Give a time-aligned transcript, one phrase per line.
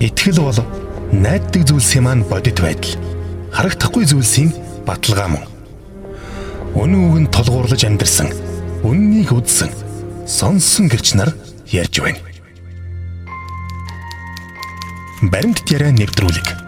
[0.00, 0.58] Итгэл бол
[1.12, 2.96] найддаг зүйлсийн маань бодит байдал.
[3.52, 4.48] Харагдахгүй зүйлсийн
[4.88, 5.44] баталгаа мөн.
[6.72, 8.32] Үнэн үг нь толгуурлаж амьдрсан.
[8.80, 9.68] Үннийг үдсэн.
[10.24, 11.36] Сонсон гэрч нар
[11.68, 12.16] ярьж байна.
[15.20, 16.59] Баримт яриа нэвтрүүлэг.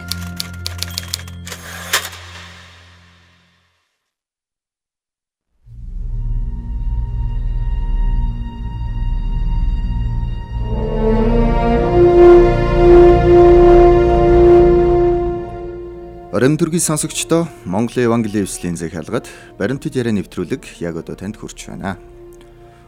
[16.63, 19.27] Төргийн сонсогчдоо Монголын Евангелийн эвслийн зэг халгад
[19.59, 21.99] баримтд яриа нэвтрүүлэг яг одоо танд хүрч байна.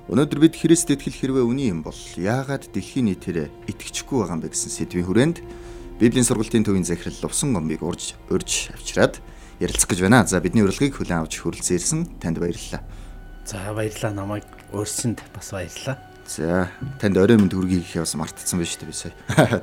[0.08, 4.56] Өнөөдөр бид Христ итгэл хэрвээ үний юм бол яагаад дэлхийн нийтээр итгэчихгүй байгаа юм бэ
[4.56, 5.38] гэсэн сэдвийн хүрээнд
[6.00, 9.20] Библийн сургалтын төвийн захирал Лувсан гомбыг урьж урьж авчираад
[9.60, 10.24] ярилцах гэж байна.
[10.24, 12.80] За бидний урилгыг хүлээн авч хүрэлцэн ирсэн танд баярлалаа.
[13.44, 16.00] За баярлалаа намайг өөрсөнд бас баярлалаа.
[16.24, 16.72] За
[17.04, 19.12] танд орой мэнд хүргийг явсан мартцсан байж тээ би сая.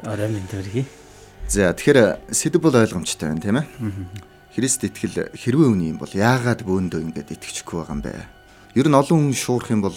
[0.04, 0.84] Орой мэнд хүргий.
[1.48, 3.66] За тэгэхээр сэдв бол ойлгомжтой байна тийм ээ.
[4.52, 8.12] Христ итгэл хэрвээ үний юм бол яагаад бөөндөө ингэж итгэчихгүй байгаа юм бэ?
[8.76, 9.96] Ер нь олон хүн шуурах юм бол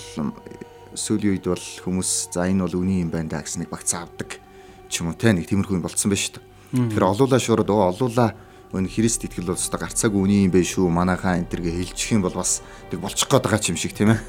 [0.96, 4.40] сүүлийн үед бол хүмүүс за энэ бол үний юм байна да гэсэн нэг багц авдаг
[4.88, 6.46] ч юм уу те нэг тиймэрхүү юм болцсон байна шүү дээ.
[6.92, 8.28] Тэгэхээр олуула шуурад оо олуула
[8.72, 12.24] өн Христ итгэл бол өстой гарцаагүй үний юм бэ шүү манайхаа энэ төргээ хэлчих юм
[12.24, 14.20] бол бас тэг болчих гээд байгаа юм шиг тийм ээ.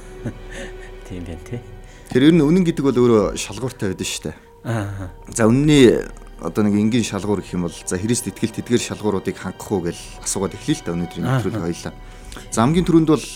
[1.06, 1.60] Тийм байна тий.
[2.10, 4.36] Тэр ер нь үнэн гэдэг бол өөрөө шалгууртай байдаг шүү дээ.
[4.66, 5.10] Аа.
[5.30, 6.02] За үнний
[6.40, 9.96] одоо нэг энгийн шалгуур гэх юм бол за Христ итгэл тэдгээр шалгууруудыг хангах уу гэж
[10.20, 11.94] асуугаад эхлэе л та өнөөдрийн нэвтрүүлэг хоёлаа.
[12.52, 13.26] За хамгийн түрүүнд бол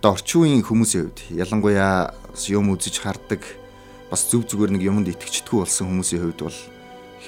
[0.00, 2.16] одоо орчин үеийн хүмүүсийн хувьд ялангуяа
[2.48, 3.44] юм үзэж хардаг
[4.08, 6.58] бас зүв зүгээр нэг юмд итгэжтгүү болсон хүмүүсийн хувьд бол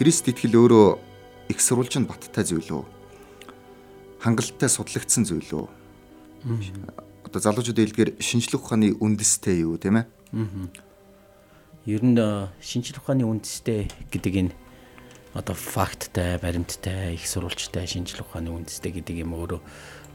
[0.01, 0.89] Христ итгэл өөрөө
[1.53, 2.85] их сурвалжинд баттай зүйл үү?
[4.25, 5.67] Хангалттай судлагдсан зүйл үү?
[7.29, 10.07] Одоо залуучууд хэлдгээр шинжлэх ухааны үндэстэй юу тийм ээ?
[11.85, 12.17] Ер нь
[12.61, 14.66] шинжлэх ухааны үндэстэй гэдэг энэ
[15.37, 19.61] одоо факттай, баримттай, их сурвалжтай, шинжлэх ухааны үндэстэй гэдэг юм өөрөө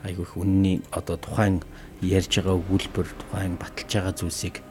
[0.09, 1.61] айгүй их үнний одоо тухайн
[2.01, 4.65] ярьж байгаа өгүүлбэр, тухайн баталж байгаа зүйлсийг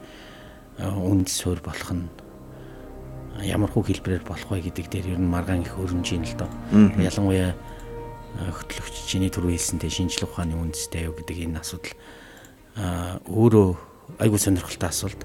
[0.82, 2.10] үндэс суурь болох нь
[3.47, 6.50] ямар хүү хэлбэрээр болох вэ гэдэг дээр ер нь маргаан их өрнж ийн л доо.
[6.98, 7.54] Ялангуяа
[8.34, 11.94] хөтлөгч чиний түрүү хэлсэнтэй шинжлэх ухааны үндэстэй юу гэдэг энэ асуудал
[13.30, 13.69] өөрөө
[14.19, 15.22] айгүй сонирхолтой асуулт.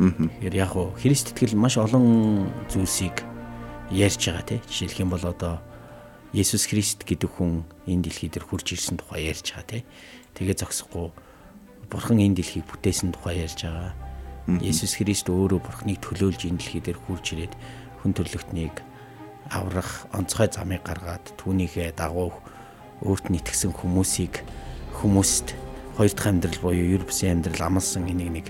[0.00, 3.31] Тэгэхээр яг хуу Христ итгэл маш олон зүйлсийг
[3.92, 4.60] ярьж байгаа тий.
[4.66, 5.60] Жишээлх юм бол одоо
[6.32, 9.82] Есүс Христ гэдэг хүн энэ дэлхий дээр хурж ирсэн тухай ярьж байгаа тий.
[10.32, 11.12] Тэгээ зогсохгүй
[11.92, 13.92] Бурхан энэ дэлхийг бүтээсэн тухай ярьж байгаа.
[14.48, 17.54] Есүс Христ өөрөө Бурханыг төлөөлж энэ дэлхий дээр хурж ирээд
[18.00, 18.80] хүн төрлөختнийг
[19.52, 22.32] аврах онцгой замыг гаргаад түүнийхээ дагуу
[23.04, 24.40] өөрт нь итгэсэн хүмүүсийг
[24.98, 25.54] хүмүүст
[26.00, 28.46] хоёр дахь амьдрал буюу ер бусын амьдрал амлсан энийг нэг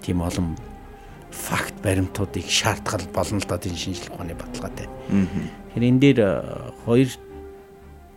[0.00, 0.56] тийм олон
[1.36, 4.88] факт баримтуудыг шаардгал болно л да тийм шинжлэх ухааны баталгаатай.
[5.06, 7.08] Тэгэхээр энэ дээр э, хоёр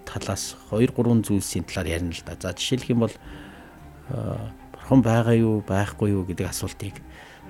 [0.07, 2.39] талаас 2 3 зүйлсийн талаар ярина л да.
[2.39, 4.37] За жишээлх юм бол э,
[4.71, 6.95] бурхан байгаа юу, байхгүй юу гэдэг асуултыг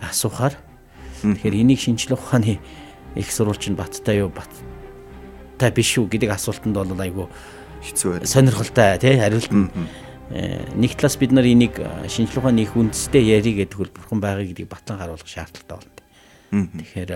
[0.02, 0.58] асуухаар
[1.22, 2.60] тэгэхээр энийг шинжлэх ухааны
[3.16, 7.28] их сурвалж нь баттай юу, баттай биш үү гэдэг асуултанд бол айгүй
[7.86, 8.28] хэцүү байна.
[8.28, 9.70] Сонирхолтой тий хариулт нь
[10.30, 14.46] нэг талаас бид нар энийг э, шинжлэх ухааны их үндэстэй ярий гэдэг хөл бурхан байгаа
[14.46, 15.90] гэдгийг батлан харуулах шаардлагатай
[16.54, 16.70] байна.
[16.78, 17.12] Тэгэхээр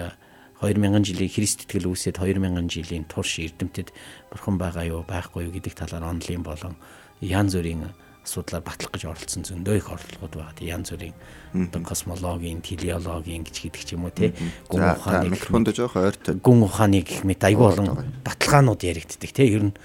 [0.58, 3.94] 2000 э, жилийн Христ итгэл үүсээд 2000 жилийн турш эрдэмтэд
[4.34, 6.74] бурхан байгаа юу байхгүй юу гэдэг талаар онлын болон
[7.22, 7.94] янз бүрийн
[8.26, 10.66] асуудлаар батлах гэж оролцсон зөндөө их орлогод байгаа.
[10.66, 11.14] Янз бүрийн
[11.54, 14.34] одоо космологийн, телеологийн гэж гэдэг ч юм уу те
[14.72, 16.42] гүн ухааны микрофонд жоох ойртой.
[16.42, 19.76] Гүн ухааны гэх мэт айгүй олон баталгаанууд яригддаг те ер нь.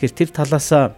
[0.00, 0.96] Тэгэхээр тэр талаасаа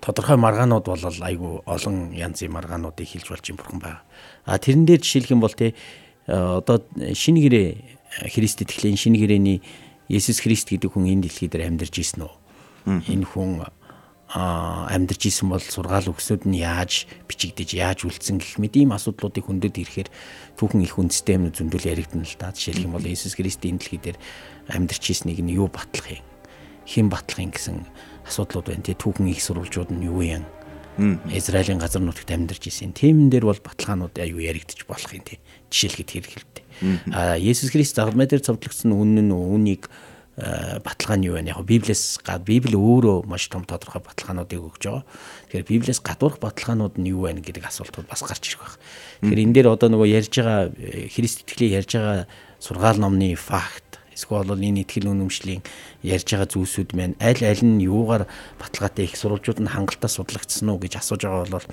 [0.00, 4.00] тодорхой маргаанууд бол айгүй олон янзын маргаануудыг хэлж болж юм бурхан байна.
[4.44, 5.74] А тэрэн дээр жишээлх юм бол те
[6.26, 7.68] одоо шинэ гэрээ
[8.32, 9.58] Христ итгэлийн шинэ гэрээний
[10.08, 12.34] Есүс Христ гэдэг хүн энэ дэлхий дээр амьдарч ирсэн үү?
[13.08, 13.64] Энэ хүн
[14.32, 19.76] амьдарч исэн бол сургаал өгсөд нь яаж бичигдэж яаж үлдсэн гэх мэт ийм асуудлуудыг хөндөд
[19.76, 20.08] ирэхээр
[20.56, 22.48] түүхэн их үндэстэй юм зөндөл яригдана л да.
[22.52, 24.16] Жишээлх юм бол Иесус Христийн дэлхий дээр
[24.72, 26.24] амьдарч ирснийг нь юу батлах юм?
[26.88, 27.84] Хэн батлах юм гэсэн
[28.26, 28.84] асуудлууд байна.
[28.86, 30.44] Тэгээ түүхэн их сурвалжууд нь юу юм?
[31.32, 32.92] Израилийн газар нутагт амьдарч исэн.
[32.92, 35.40] Тимэн дээр бол баталгаанууд аюу яригдчих болох юм тий.
[35.72, 36.64] Жишээлхэд хэрэгэлтэй.
[37.16, 39.88] А Есүс Христ загламай дээр цовдлогдсон үнэн нь үнийг
[40.36, 41.48] баталгаа нь юу вэ?
[41.48, 45.04] Яг Библиэс гад Библи өөрөө маш том тодорхой баталгаануудыг өгж байгаа.
[45.52, 48.76] Тэгэхээр Библиэс гадуурх баталгаанууд нь юу вэ гэдэг асуултууд бас гарч ирэх байх.
[49.20, 50.72] Тэгэхээр энэ дээр одоо нөгөө ярьж байгаа
[51.12, 52.24] Христ итгэлийн ярьж байгаа
[52.60, 53.81] сургаал номны факт
[54.22, 55.66] Эсвэл бол энэ ихтгэл үнэмшлийн
[56.06, 58.30] ярьж байгаа зүйлсүүд маань аль аль нь юугаар
[58.62, 61.66] баталгаатай их сурвалжууд нь хангалттай судлагдсан уу гэж асууж байгаа бол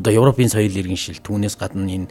[0.00, 2.08] одоо Европын соёл иргэншил түүнээс гадна энэ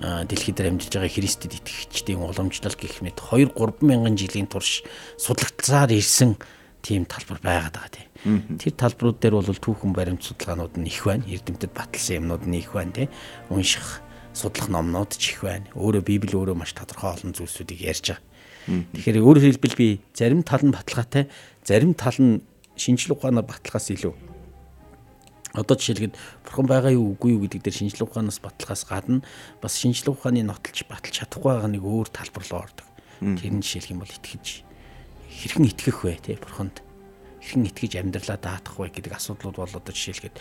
[0.00, 4.82] дэлхийд дээр амьдарч байгаа Христэд итгэгчдийн уламжлал гэх мэт 2 3 мянган жилийн турш
[5.16, 6.36] судлагдсаар ирсэн
[6.82, 8.08] тийм талбар байгаад байгаа тийм.
[8.58, 11.24] Тэр талбарууд дээр бол түүхэн баримт судалгаанууд нь их байна.
[11.28, 13.08] Эрдэмтэд баталсан юмнууд нь их байна тийм.
[13.52, 14.00] Унших,
[14.34, 15.66] судлах номнууд ч их байна.
[15.74, 18.24] Өөрөө Библи өөрөө маш тодорхой олон зүйлсүүдийг ярьж байгаа.
[18.94, 21.26] Тэгэхээр өөрөөр хэлбэл би зарим тал нь баталгаатай,
[21.64, 22.44] зарим тал нь
[22.76, 24.14] шинжлэх ухаанаар баталгаас илүү
[25.54, 26.14] одоо жишээлгээд
[26.46, 29.26] бурхан байгаа юу үгүй юу гэдэг дээр шинжлэх ухаанаас баталгаас гадна
[29.58, 32.86] бас шинжлэх ухааны нотолж баталж чадахгүй байгаа нэг өөр талбар руу ордог.
[33.18, 34.62] Тэр нь жишээлх юм бол итгэж
[35.26, 36.78] хэрхэн итгэх вэ те бурханд
[37.42, 40.38] хэрхэн итгэж амьдралаа даатах вэ гэдэг асуудлууд бол одоо жишээлгээд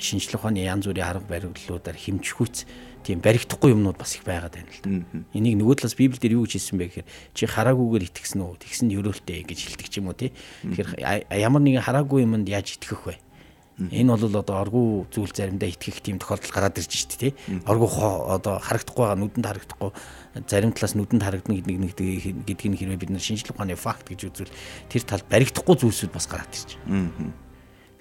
[0.00, 2.56] шинжлэх ухааны янз бүрийн арга барилуудаар хэмжихүүц
[3.04, 5.22] тийм баригдахгүй юмнууд бас их байгаад байна л да.
[5.34, 8.60] Энийг нөгөө талаас Библиэлд юу гэж хэлсэн бэ гэхээр чи хараагүйгээр итгэсэн үү?
[8.62, 10.32] Тэгсэн өрөөлтэй гэж хэлдэг ч юм уу тий.
[10.62, 13.16] Тэгэхээр ямар нэгэн хараагүй юмд яаж итгэх вэ?
[13.78, 17.32] Энэ бол одоо оргуу зүйл заримдаа итгэх тийм тохиолдол гараад ирж шүү дээ тий.
[17.62, 19.90] Оргуу одоо харагдахгүй байгаа нүдэнд харагдахгүй
[20.50, 21.94] зарим талаас нүдэнд харагдана гэдэг нэг
[22.42, 24.50] гэдгийг хэрвээ бид нар шинжлэх ухааны факт гэж үзвэл
[24.90, 26.74] тэр талд баригдахгүй зүйлсүүд бас гараад ирж.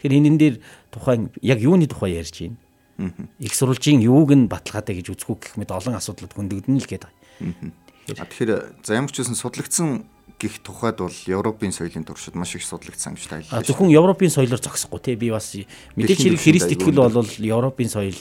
[0.01, 0.55] Тэгэхээр энэн дээр
[0.89, 2.57] тухайн яг юуны тухай ярьж байна?
[2.97, 7.71] Их сурвалжийн юуг нь баталгаатай гэж үзэхгүй гэх мэт олон асуудлууд хөндөгдөн л гээд байгаа.
[8.07, 8.51] Тэгэхээр
[8.81, 10.07] за ямар ч үсэн судлагдсан
[10.39, 13.67] гих тухайд бол Европын соёлын туршид маш их судлагдсан гэж тайлбарлаж байна.
[13.67, 15.53] Зөвхөн Европын соёлоор зогсохгүй тий би бас
[15.97, 18.17] мэдээч хэрэг Христ итгэл бол Европын соёл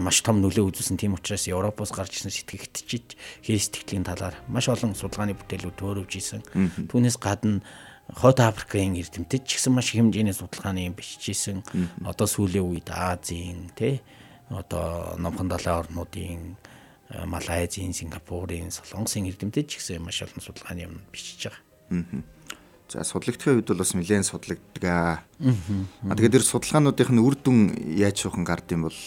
[0.00, 4.96] маш том нөлөө үзүүлсэн тийм учраас Европоос гарч ирсэн сэтгэгдчиж Христ итгэлийн талаар маш олон
[4.96, 6.40] судалгааны бүтээлүүд төөрөвж исэн.
[6.88, 7.60] Түүнээс гадна
[8.16, 11.62] Хойд Африкийн эрдэмтэд ч гэсэн маш хэмжээний судалгааны юм бичижсэн.
[12.02, 14.02] Одоо сүүлийн үед Азийн тий
[14.50, 16.58] одоо номхон далайн орнуудын
[17.10, 22.22] Э, Малайзийн, Сингапурын, Солонгосын эрдэмтэд ч гэсэн маш олон судалгааны юм бичиж байгаа.
[22.86, 25.26] За судлагдхийн үед бол бас нэлээд судлагддаг аа.
[25.42, 28.98] Тэгээд тэр судалгаануудын үр дүн яаж шуухан гард юм бол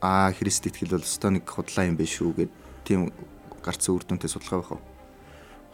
[0.00, 2.52] аа Христ итгэл бол өстой нэг худлаа юм биш үү гэд
[2.88, 3.12] тийм
[3.60, 4.82] гарцсан үр дүнтэй судалгаа байх уу?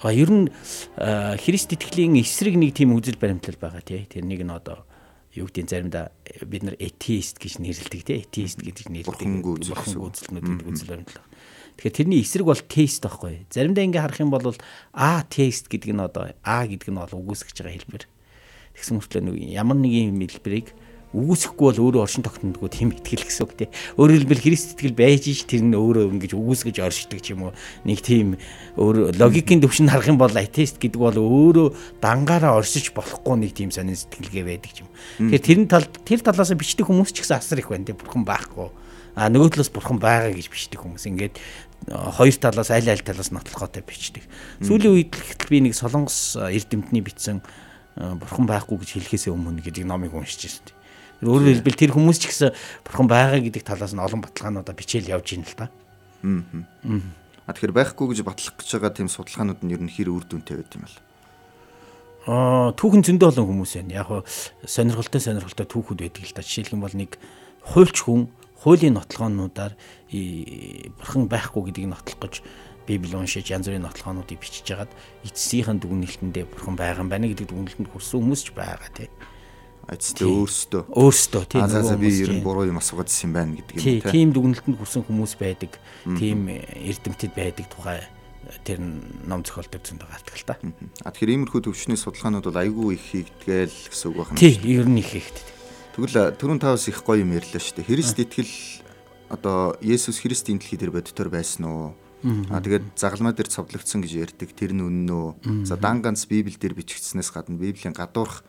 [0.00, 0.49] А ер нь
[0.97, 4.08] Христ итгэлийн эсрэг нэг тийм үзэл баримтлал байгаа тий.
[4.08, 4.88] Тэрнийг нь одоо
[5.37, 6.11] юу гэдгийг заримдаа
[6.49, 8.19] бид нар этеист гэж нэрлэдэг тий.
[8.25, 9.12] Этеист гэдэг нэрлэдэг.
[9.12, 11.29] Бурхангүй үзэлтнүүд гэдэг үзэл баримтлал.
[11.76, 13.44] Тэгэхээр тэрний эсрэг бол тест байхгүй.
[13.52, 14.56] Заримдаа ингээ харах юм бол
[14.97, 18.05] а тест гэдэг нь одоо а гэдэг нь бол үгүйсгэж байгаа хэлбэр.
[18.81, 20.73] Тэгсэн мөртлөө нэг ямар нэгэн хэлбэрийг
[21.10, 23.68] үгүйсэхгүй бол өөрөө оршин тогтнодгүй тийм итгэл гэсэн үг тий.
[23.98, 27.52] Өөрөөр хэлбэл Христ итгэл байж ш тэр нь өөрөө ингэж үгүйсгэж оршдог ч юм уу.
[27.82, 28.38] Нэг тийм
[28.78, 33.74] өөр логикийн төвшөнд харах юм бол атеист гэдэг бол өөрөө дангаараа оршиж болохгүй нэг тийм
[33.74, 34.88] сонин сэтгэлгээ байдаг юм.
[35.18, 37.98] Тэгэхээр тэр тал тэр талаас бичдэг хүмүүс ч гэсэн асар их байна тий.
[37.98, 38.70] Бурхан байхгүй.
[39.18, 41.10] А нөгөө талаас бурхан байгаа гэж бичдэг хүмүүс.
[41.10, 41.34] Ингээд
[41.90, 44.22] хоёр талаас аль аль талаас нотлохотой бичдэг.
[44.62, 47.42] Сүүлийн үед л би нэг солонгос эрдэмтний бичсэн
[47.98, 50.80] бурхан байхгүй гэж хэлэхээсээ өмнө гэдэг номыг уншиж байсан.
[51.20, 52.50] Өөрөөр хэлбэл тэр хүмүүс ч гэсэн
[52.84, 55.67] бурхан байгаа гэдэг талаас нь олон баталгаануудаа бичээл явж байна л да.
[56.25, 57.52] Аа.
[57.52, 60.72] Тэгэхээр байхгүй гэж батлах гэж байгаа тийм судалгаанууд нь ер нь хэр үр дүнтэй байд
[60.81, 60.99] юм бол.
[62.25, 64.00] Аа түүхэн зөндөө олон хүмүүс байна.
[64.00, 64.20] Яг хоо
[64.64, 66.44] сонирхолтой сонирхолтой түүхүүд байдаг л да.
[66.44, 67.20] Жишээлх юм бол нэг
[67.69, 69.72] хуульч хүн хуулийн нотлогоонуудаар
[71.00, 72.34] бурхан байхгүй гэдгийг нотлох гэж
[72.84, 74.93] Библи уншиж янз бүрийн нотлогоонуудыг бичиж хагаад
[75.25, 79.08] эцсийнхэн дүгнэлтэндээ бурхан байгаа юм байна гэдэг дүгнэлтэнд хүрсэн хүмүүс ч байгаа тий.
[79.90, 83.82] Эцэстээ өөрсдөө өөрсдөө тийм нөгөө би ер нь буруу юм асуугаад ирсэн байна гэдэг юм
[83.82, 83.98] тий.
[84.06, 85.75] Тийм дүгнэлтэнд хүрсэн хүмүүс байдаг.
[86.06, 88.06] Тийм эрдэмтэд байдаг тухай
[88.62, 90.55] тэр ном зохиолдог зөндөө гардаг л та.
[91.03, 94.38] А тэгэхээр иймэрхүү төвчний судалгаанууд бол айгүй их хийгдгээл гэсэн үг байна.
[94.38, 95.46] Тий, ер нь их хийгддэг.
[95.98, 97.91] Тэгвэл түрүүн тавс их гоё юм ярьлаа шүү дээ.
[97.91, 98.55] Христ итгэл
[99.29, 101.93] одоо Есүс Христийн дэлхий дээр бодитоор байсан уу?
[102.22, 104.50] Аа тэгээд загалмай дээр цовдлогдсон гэж ярьдаг.
[104.55, 105.65] Тэр нь үнэн үү?
[105.67, 108.44] За дан ганц Библи дээр бичигдснээс гадна Библийн гадуурх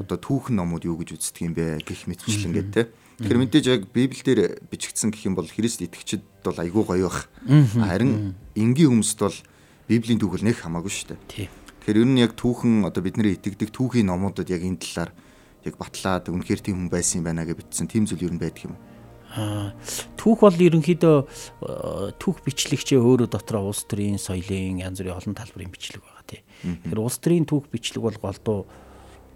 [0.00, 2.92] одоо түүхэн номууд юу гэж үздэг юм бэ гэх мэтчлэн гэдэг те.
[3.16, 7.32] Тэгэхээр мэдээж яг Библи дээр бичигдсэн гэх юм бол Христ итгэгчид бол айгүй гоё бах.
[7.48, 9.36] Харин энгийн хүмүүст бол
[9.88, 11.48] Библийн түүхэл нэг хамаагүй шүү дээ.
[11.48, 15.10] Тэгэхээр ер нь яг түүхэн одоо бидний итгэдэг түүхийн номуудад яг энэ талаар
[15.64, 17.88] яг батлаад үнэхээр тийм хүн байсан юм байна гэж бичсэн.
[17.88, 18.76] Тийм зүйл ер нь байдаг юм.
[19.36, 19.72] Аа
[20.20, 21.16] түүх бол ерөнхийдөө
[22.18, 26.40] түүх бичлэгчээ өөрөө дотроо улс төрийн соёлын янз бүрийн олон талбарын бичлэг байгаа тий.
[26.62, 28.66] Тэгэхээр улс төрийн түүх бичлэг бол голдуу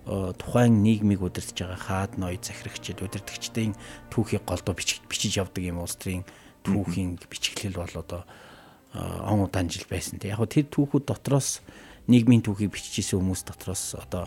[0.06, 3.76] тухайн нийгмийг удирдах байгаа хаад ноёд захирагчид удирдагчдын
[4.10, 6.24] түүхийг голдуу бичиж явдаг юм улс төрийн
[6.64, 8.22] түүхийн бичиглэл бол одоо
[8.94, 10.32] он удаан жил байсан тий.
[10.32, 11.60] Яг тэр түүхүүд дотроос
[12.08, 14.26] нийгмийн түүхийг бичижсэн хүмүүс дотроос одоо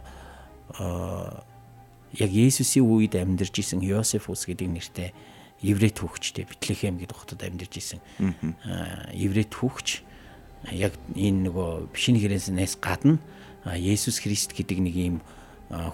[2.13, 5.09] яг Есүсийн үед амьдарч исэн Йосефус гэдэг нэртэй
[5.65, 7.99] еврей түүхчтэй Битлехэм гэдэг хотод амьдарч исэн
[9.11, 10.05] еврей түүхч
[10.71, 13.17] яг энэ нөгөө шинэ гэрээснээс гадна
[13.65, 15.15] Есүс Христ гэдэг нэг ийм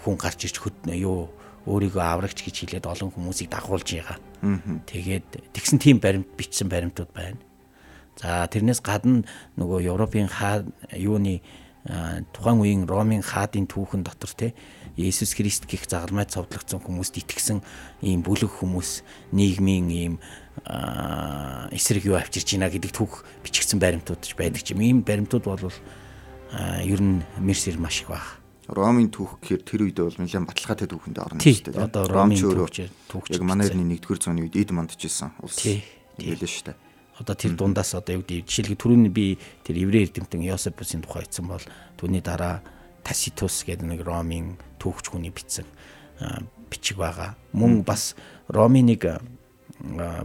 [0.04, 1.30] хүн гарч хөт юу
[1.68, 4.18] өөрийгөө аврагч гэж хэлээд олон хүмүүсийг дагуулж байгаа.
[4.88, 7.38] Тэгээд тэгсэн тийм баримт бичсэн баримтууд байна.
[8.20, 9.24] За тэрнээс гадна
[9.56, 10.64] нөгөө Европын хаа
[10.96, 11.44] юуны
[12.36, 14.54] тухайн үеийн Ромын хаадын түүхэн дотор те
[15.00, 17.64] Есүс Христ гих загалмай цовдлогдсон хүмүүст итгэсэн
[18.04, 20.14] ийм бүлэг хүмүүс нийгмийн ийм
[21.72, 24.84] эсрэг юу авчирч байна гэдэг түүх бичигдсэн баримтууд ч байдаг юм.
[24.84, 25.72] Ийм баримтууд бол
[26.84, 28.39] ер нь мерсэр маш их баг.
[28.70, 31.84] Ромын түүх гэхээр тэр үед бол нэлээд баталгаатай түүхэнд орно шүү дээ.
[31.90, 32.38] Одоо Ромын
[33.10, 35.58] түүх яг манай эртний 1-р зууны үед эд мандчихсан улс.
[35.58, 35.82] Тийм
[36.22, 36.78] л шүү дээ
[37.20, 39.36] одоо тэр дундаас одоо юу гэдэг жишээлбэл түрүүний би
[39.68, 41.66] тэр еврей эрдэмтэн Йосепусын тухай хэлсэн бол
[42.00, 42.64] түүний дараа
[43.04, 45.68] Таситус гэдэг нэг Ромын түүхч хүний бичсэн
[46.72, 47.36] бичиг байгаа.
[47.52, 48.16] Мөн бас
[48.48, 49.04] Ромын нэг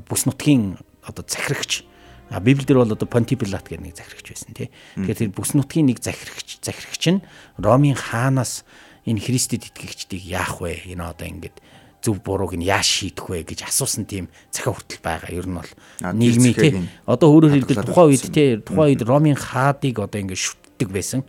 [0.07, 1.83] бүс нутгийн одоо захирагч
[2.31, 4.71] А Библиэлд бол одоо Понтипилат гэдэг нэг захирагч байсан тий.
[4.97, 7.25] Тэгэхээр тэр бүс нутгийн нэг захирагч захирагч нь
[7.61, 8.65] Ромын хаанаас
[9.05, 10.89] энэ Христэд итгэгчдийг яах вэ?
[10.89, 11.61] Энэ одоо ингээд
[12.05, 15.33] зөв бурууг нь яаж шийдэх вэ гэж асуусан тийм цахиа хүртэл байгаа.
[15.33, 16.73] Ер нь бол нийгмийн тий.
[17.09, 21.25] Одоо өөрөөр хэлбэл тухайн үед тий тухайн үед Ромын хаадыг одоо ингэ шүтдэг байсан.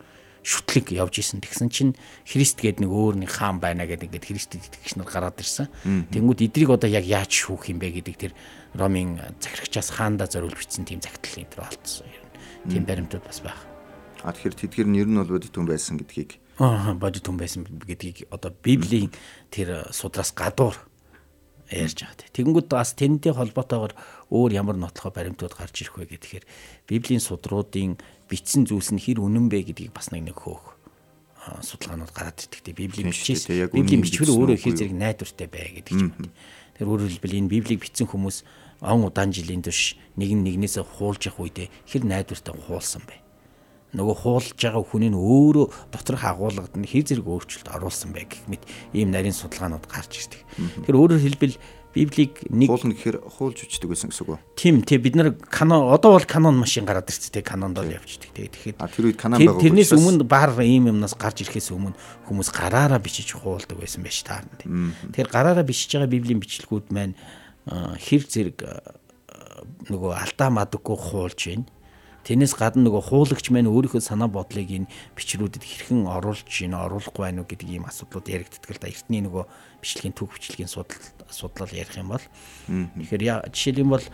[0.45, 1.41] Шүтлэг явж исэн.
[1.41, 5.41] Тэгсэн чинь Христ гээд нэг өөр нэг хаан байна гэдэг ингээд Христэд итгэгч нар гараад
[5.41, 5.71] ирсэн.
[6.13, 8.33] Тэнгүүд эдрийг одоо яг яаж шүүх юм бэ гэдэг тэр
[8.75, 12.07] Ромын захирагчаас хаанда зориулж бичсэн тийм загтал энэ төр болцсон.
[12.67, 13.63] Тийм баримтууд бас байна.
[14.23, 17.67] А тэгэхээр тэдгэр нь ер нь бол бодит хүн байсан гэдгийг Аа бодит хүн байсан
[17.67, 19.11] гэдгийг одоо Библийн
[19.51, 20.75] тэр судраас гадуур
[21.67, 22.31] ярьж байгаа.
[22.31, 23.91] Тэгэнгүүт бас тэнтэй холбоотойгоор
[24.31, 26.47] өөр ямар нотлохоо баримтууд гарч ирэх вэ гэхээр
[26.87, 27.99] Библийн судруудын
[28.31, 30.79] бичсэн зүйлс нь хэр үнэн бэ гэдгийг бас нэг нэг хөөх
[31.59, 32.71] судалгаанууд гараад ирдэг.
[32.71, 36.31] Библийн бичээс Библийн бичвэр өөрөө хэр зэрэг найдвартай бай гэдэг байна.
[36.79, 38.47] Тэр өөрөөр хэлбэл энэ Библийг бичсэн хүмүүс
[38.81, 43.25] он удаан жилийн турш нэг нь нэгнээсээ хуулж явах үедээ хэр найдвартай хуулсан бэ
[43.95, 48.43] нөгөө хуулж байгаа хүний нь өөрөө доторх агуулгад нь хэр зэрэг өөрчлөлт оруулсан бэ гэх
[48.51, 50.41] мэт ийм нарийн судалгаанууд гарч ирдэг.
[50.83, 51.57] Тэгэхээр өөрөөр хэлбэл
[51.95, 54.39] Библийг нэг хуулна гэхээр хуулж үчдэг гэсэн үг үү?
[54.59, 58.35] Тийм тий бид нар канон одоо бол канон машин гараад ирсэн тий канонд л явждаг
[58.35, 61.95] тий тэгэхээр а тэр үед канон байгаа тэрнээс өмнө бар ийм юмнаас гарч ирэхээс өмнө
[62.27, 64.67] хүмүүс гараараа бичиж хуулдаг байсан байж таарна тий.
[64.67, 67.15] Тэгэхээр гараараа бичиж байгаа Библийн бичлэгүүд маань
[67.65, 68.57] хэр зэрэг
[69.89, 71.65] нөгөө алдаа мадаггүй хуулж байна.
[72.25, 77.45] Тэрнээс гадна нөгөө хуулагч маань өөрийнхөө санаа бодлыг энэ бичрүүдэд хэрхэн оруулж ийн оруулахгүй байна
[77.45, 78.89] уу гэдэг ийм асуудлууд яригддаг л да.
[78.89, 79.45] Эртний нөгөө
[79.85, 80.97] бичлэгийн түүх бичлэгийн судал
[81.29, 82.25] судлал ярих юм бол.
[82.65, 84.05] Тэгэхээр жишээл юм бол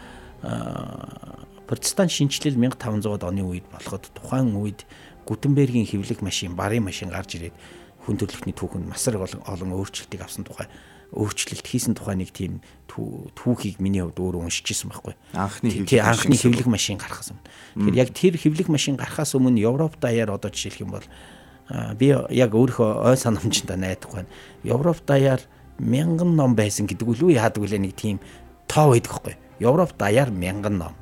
[1.72, 4.84] протестант шинжилэл 1500-ад оны үед болоход тухайн үед
[5.24, 7.56] Гутенбергийн хэвлэх машин, барын машин гарч ирээд
[8.04, 10.68] хүн төрөлхтний түүхэнд масар олон өөрчлөлтийг авсан тухай
[11.12, 15.16] өөрчлөлт хийсэн тухай нэг тийм түүхийг миний хувьд өөрөө уншижсэн байхгүй.
[15.36, 17.48] Анхны хэвлэх анхны хэвлэх машин гарахаас өмнө.
[17.76, 21.08] Тэгэхээр яг тэр хэвлэх машин гарахаас өмнө Европ даяар одоо жишээлх юм бол
[21.96, 24.30] би яг өөрийнхөө ой санамжтай найдах байна.
[24.64, 25.40] Европ даяар
[25.80, 28.20] мянган ном байсан гэдэг үл үү яадаг үлээ нэг тийм
[28.68, 29.36] тоо байдаг байхгүй.
[29.64, 30.96] Европ даяар мянган ном.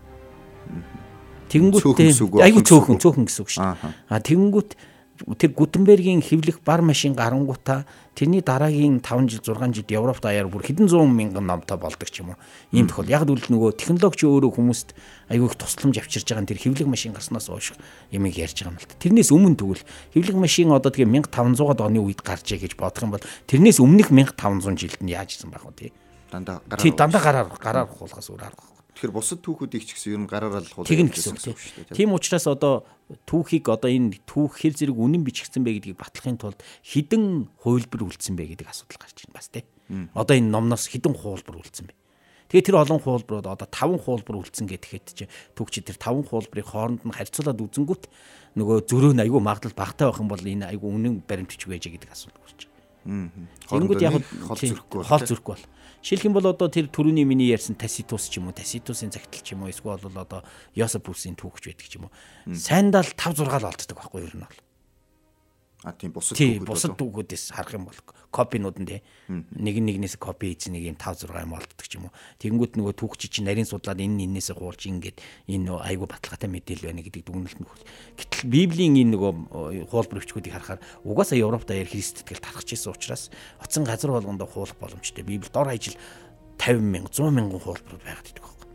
[1.49, 2.13] Тэнгүүтээ
[2.45, 3.65] айгүй цөөхөн цөөхөн гэсэн үг шүү.
[3.65, 4.77] А тэнгүүт
[5.41, 7.89] тэр Гутенбергийн хэвлэх бар машин гарангуудаа
[8.19, 12.19] тэрний дараагийн 5 жил 6 жилд Европ даяар бүр хэдэн зуун мянган номтой болдог ч
[12.19, 12.39] юм уу.
[12.75, 14.91] Ийм тохиол яг л нөгөө технологич өөрөө хүмүүст
[15.31, 17.79] айгүй их тусламж авчирж байгаа нь тэр хэвлэх машин гарснаас хойш
[18.11, 18.99] ямиг ярьж байгаа юм л та.
[18.99, 23.23] Тэрнээс өмнө тэгвэл хэвлэх машин одоо тэгээ 1500-аад оны үед гарчээ гэж бодох юм бол
[23.47, 25.91] тэрнээс өмнөх 1500 жилд нь яаж исэн байх вэ тий?
[26.27, 26.83] Дандаа гараар.
[26.83, 30.59] Тий дандаа гараар гараар хуулахаас өөр арга Тэгэхээр бусад түүхүүдийг ч гэсэн ер нь гараараа
[30.59, 31.95] л хуулах гэсэн үг шүү дээ.
[31.95, 32.83] Тийм учраас одоо
[33.23, 38.35] түүхийг одоо энэ түүх хэр зэрэг үнэн бичигдсэн бэ гэдгийг батлахын тулд хідэн хувилбар үлдсэн
[38.35, 39.63] бэ гэдэг асуудал гарч байна бас тий.
[40.11, 41.95] Одоо энэ номноос хідэн хувилбар үлдсэн бэ.
[42.51, 47.05] Тэгээ тэр олон хуулбарууд одоо таван хуулбар үлдсэн гэхэд чи түүхчид тэр таван хуулбарыг хооронд
[47.05, 48.03] нь харьцуулаад үзэнгүүт
[48.57, 51.85] нөгөө зөрөө нь айгүй магадлал багтаа байх юм бол энэ айгүй үнэн баримт бичиг байж
[51.85, 52.65] гэдэг асуудал үүсэж
[53.05, 53.29] байна.
[53.69, 54.17] Тэгэнгүүт яг
[54.49, 55.65] хол зөрөхгүй хол зөрөхгүй бол
[56.01, 59.51] Шилх юм бол одоо тэр түрүүний миний ярьсан Таситус ч юм уу, Таситусын загтал ч
[59.51, 60.41] юм уу, эсвэл бол одоо
[60.75, 62.13] Йосепусын түүхч байдаг ч юм уу.
[62.55, 64.59] Сайндаа л 5 6 л олддог байхгүй юу ер нь бол.
[65.88, 68.00] А тийм бусад түүхүүд бусад түүхүүдээс харах юм бол
[68.36, 69.00] копинууд нь
[69.31, 72.15] нэг нэгнээс копи хийж нэг юм 5 6 юм олддог ч юм уу.
[72.43, 77.00] Тэгэнгүүт нөгөө түүхч чинь нарийн судлаад энэ энээсээ хуулж ингээд энэ айгу баталгаатай мэдээлэл байна
[77.00, 77.81] гэдэг дүгнэлт нөхөр.
[78.19, 79.31] Гэтэл Библийн энэ нөгөө
[79.88, 83.31] хуулбар бичгүүдийг харахаар угаасаа Европ даяар Христ итгэл тархаж ирсэн учраас
[83.63, 85.24] оцсон газар болгонд хуулах боломжтой.
[85.24, 85.95] Библи дор хаяжил
[86.59, 88.67] 50 мянга 100 мянган хуулбар байгаад идэг байхгүй.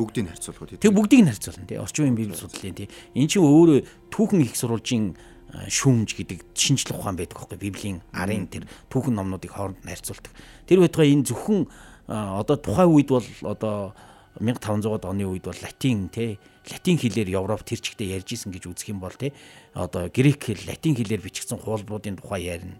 [0.00, 0.82] Бүгдийг харьцуулах үү?
[0.82, 1.78] Тэг бүгдийг нь харьцуулна тий.
[1.78, 2.88] Орчин үеийн библи судлалын тий.
[3.14, 5.14] Эн чинь өөрөө түүхэн их сурвалжийн
[5.50, 10.32] шүүмж гэдэг шинжлэх ухаан байдаг хөөхгүй библийн арын тэр түүхэн номнуудыг хооронд нь харьцуулдаг.
[10.66, 11.66] Тэр байтугай энэ зөвхөн
[12.06, 13.94] одоо тухайн үед бол одоо
[14.38, 16.38] 1500-аад оны үед бол латин те
[16.70, 19.34] латин хэлээр Европ тэр чигтээ ярьж исэн гэж үзэх юм бол те
[19.74, 22.78] одоо грек хэл латин хэлээр бичигдсэн хуулбаруудын тухай ярина.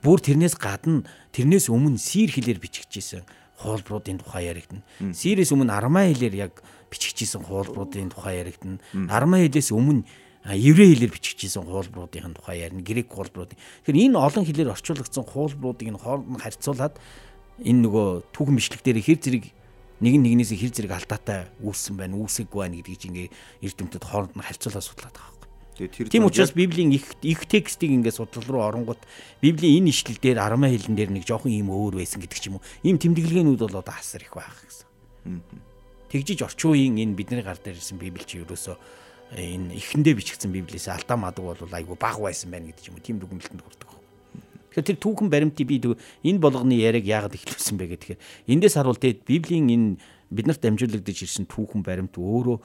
[0.00, 1.04] Бүр тэрнээс гадна
[1.36, 3.22] тэрнээс өмнө сир хэлээр бичигдсэн
[3.60, 4.82] хуулбаруудын тухай яригдана.
[5.12, 8.80] Сирээс өмнө армаа хэлээр яг бичигдсэн хуулбаруудын тухай яригдана.
[9.12, 10.08] Армаа хэлээс өмнө
[10.44, 12.80] еврей хэлээр бичигдсэн хуулбаруудын тухай ярина.
[12.80, 13.58] Грек хуулбаруудын.
[13.84, 16.94] Тэгэхээр энэ олон хэлээр орчуулагдсан хуулбаруудыг нь хооронд нь харьцуулаад
[17.60, 19.44] энэ нөгөө түүхэн бичлэг дээр хэр зэрэг
[20.00, 23.28] нэг нь нэгнээс хэр зэрэг алдаатай үүссэн байна, үүсэггүй байна гэдгийг ингээ
[23.68, 25.40] эрдэмтэд хооронд нь харьцуулаад судлаад байгаа
[25.88, 29.00] Тийм учраас Библийн их их текстийг ингээд судлал руу оронгууд
[29.40, 32.60] Библийн энэ ишлэл дээр армаа хэлэн дээр нэг жоохон ийм өөр байсан гэдэг ч юм
[32.60, 32.66] уу.
[32.84, 35.40] Ийм тэмдэглэгээнүүд бол одоо хасар их байх гэсэн.
[36.12, 38.76] Тэгжиж орчин үеийн энэ бидний гар дээр ирсэн Библи чи ерөөсөө
[39.34, 43.04] энэ ихэндээ бичигдсэн Библиэс алдаа мадаг бол айгүй баг байсан байна гэдэг юм уу.
[43.06, 43.90] Тийм дүгнэлтэнд хүрдэг.
[44.70, 48.18] Тэгэхээр тэр түүхэн баримтыг би энэ болгоны яриаг яагаад эхлүүлсэн бэ гэхээр
[48.50, 49.88] эндээс харуул тэгээд Библийн энэ
[50.30, 52.58] биднэрт дамжуулагдж ирсэн түүхэн баримт өөрөө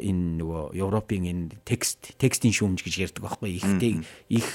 [0.00, 4.00] энэ нөгөө Европын энэ текст текстийн шүүмж гэж ярьдаг байхгүй ихтэй
[4.32, 4.48] их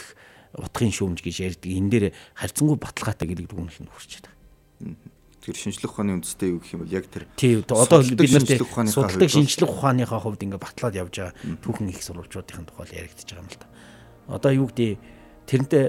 [0.57, 1.69] утгын шүүмж гэж ярьдаг.
[1.69, 4.33] Энэ дээр харьцангуй баталгаатай гэдэг дүгнэлтэнд хүрч байгаа.
[5.39, 9.29] Тэр шинжлэх ухааны үндэстэй юу гэх юм бол яг тэр тий одоо бид нар судалдаг
[9.29, 13.59] шинжлэх ухааныхаа хувьд ингээ батлаад явж байгаа түүхэн их сурвалжуудын тухай яригдчихэж байгаа юм л
[13.59, 13.67] да.
[14.29, 14.99] Одоо юу гэдэг
[15.47, 15.83] тэрнтэй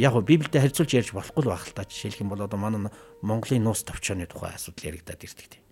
[0.00, 2.88] яг Библиэд харьцуулж ярьж болохгүй байх л та жишээлх юм бол одоо манай
[3.20, 5.64] Монголын нуус товчооны тухай асуудал яригдаад ирдэг тий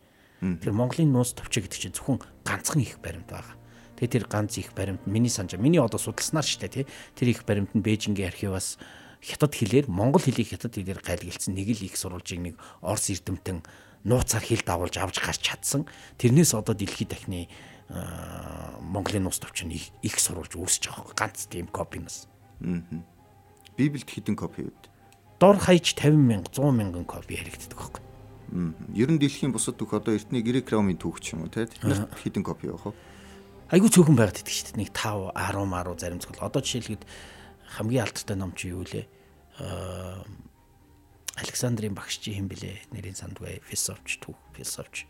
[0.42, 3.54] Тэр Монголын нуус товчоо гэдэг чинь зөвхөн ганцхан их баримт байгаа.
[3.94, 6.86] Тэгээ тэр ганц их баримт миний санаж миний одоо судалснаар шүү дээ тий.
[7.14, 8.74] Тэр их баримт нь Бээжингийн архиваас
[9.22, 13.62] хятад хэлээр монгол хэлийг хятад хэлээр гайлгалцсан нэг л их сурвалжийг нэг Орос эрдэмтэн
[14.02, 15.86] нууцаар хэл дагуулж авч гарч чадсан.
[16.18, 17.46] Тэрнээс одоо дэлхийд дахны
[18.82, 21.14] Монголын нуус товч нь их сурвалж үүсэж байгаа.
[21.14, 22.26] Ганц тийм копинаас.
[23.78, 24.74] Библиэд хэдэн копи вэ?
[25.38, 28.02] Дор хаяж 50 мянга 100 мянган копи яригддаг байхгүй.
[28.96, 32.10] Ер нь дэлхийн бусад түүх одоо эртний грек ромын түүх ч юм уу те тэднэрт
[32.20, 32.96] хэдэн копи явах вэ?
[33.72, 34.80] Айгу цөөхөн байгаад идэх шүү дээ.
[34.84, 37.02] Нэг 5 10 10 зарим зөвхөн одоо жишээлхэд
[37.76, 39.06] хамгийн алдартай ном чи юу лээ?
[39.58, 40.24] Аа
[41.36, 42.92] Александрийн багш чи хэм блэ?
[42.92, 45.06] Нэрийн сандгүй философч түүх, философч.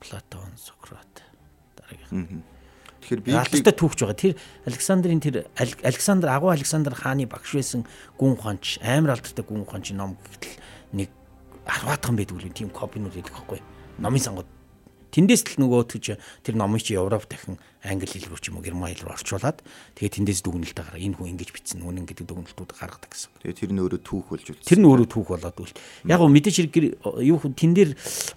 [0.00, 1.24] Платон, Сократ
[1.76, 2.44] дараагийнх.
[3.00, 4.18] Тэгэхээр би алдартай түүхч байгаа.
[4.20, 4.34] Тэр
[4.68, 7.88] Александрийн тэр Александр агуу Александр хааны багш байсан
[8.20, 10.60] гүн ухаанч, амар алдартай гүн ухаанч ном гэтэл
[10.92, 11.08] нэг
[11.66, 13.60] арваатхан байдаг үл тийм копинууд идэх байхгүй
[13.98, 14.48] номын сангууд
[15.16, 18.66] тэндээс л нөгөө төж тэр номыг чи Европ дахин англи хэл рүү ч юм уу
[18.66, 19.62] герман хэл рүү орчуулад
[19.96, 23.30] тэгээ тэндээс дүгнэлт гараа энэ хүн ингэж бичсэн үнэн гэдэг дүгнэлтүүд гаргадаг гэсэн.
[23.40, 24.66] Тэгээ тэр нь өөрөө түүх болж үлдсэн.
[24.66, 25.74] Тэр нь өөрөө түүх болоод үл.
[26.04, 26.74] Яг гоо мэдээж хэрэг
[27.22, 27.90] юу тэн дээр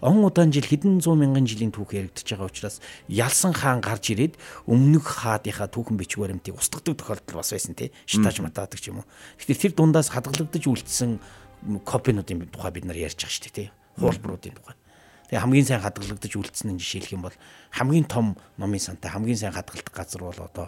[0.06, 2.78] он удаан жил хэдэн зуун мянган жилийн түүх яригдчихэж байгаа учраас
[3.10, 4.38] ялсан хаан гарч ирээд
[4.70, 7.90] өмнөх хаадынхаа түүхэн бичиг баримтыг устгадаг тохиолдол бас байсан тий.
[8.06, 9.08] Шитаж матаадаг ч юм уу.
[9.42, 11.18] Тэгэхээр тэр дундаас хадгалагдаж үлдсэн
[11.84, 13.68] копинуудын тухай бид нар ярьж байгаа шүү дээ тий.
[14.00, 14.76] Хуулбаруудын тухай.
[15.30, 17.38] Тэгээ хамгийн сайн хадгалагдаж үлдсэн нь жишээлх юм бол
[17.72, 20.68] хамгийн том номын сантай хамгийн сайн хадгалдаг газар бол одоо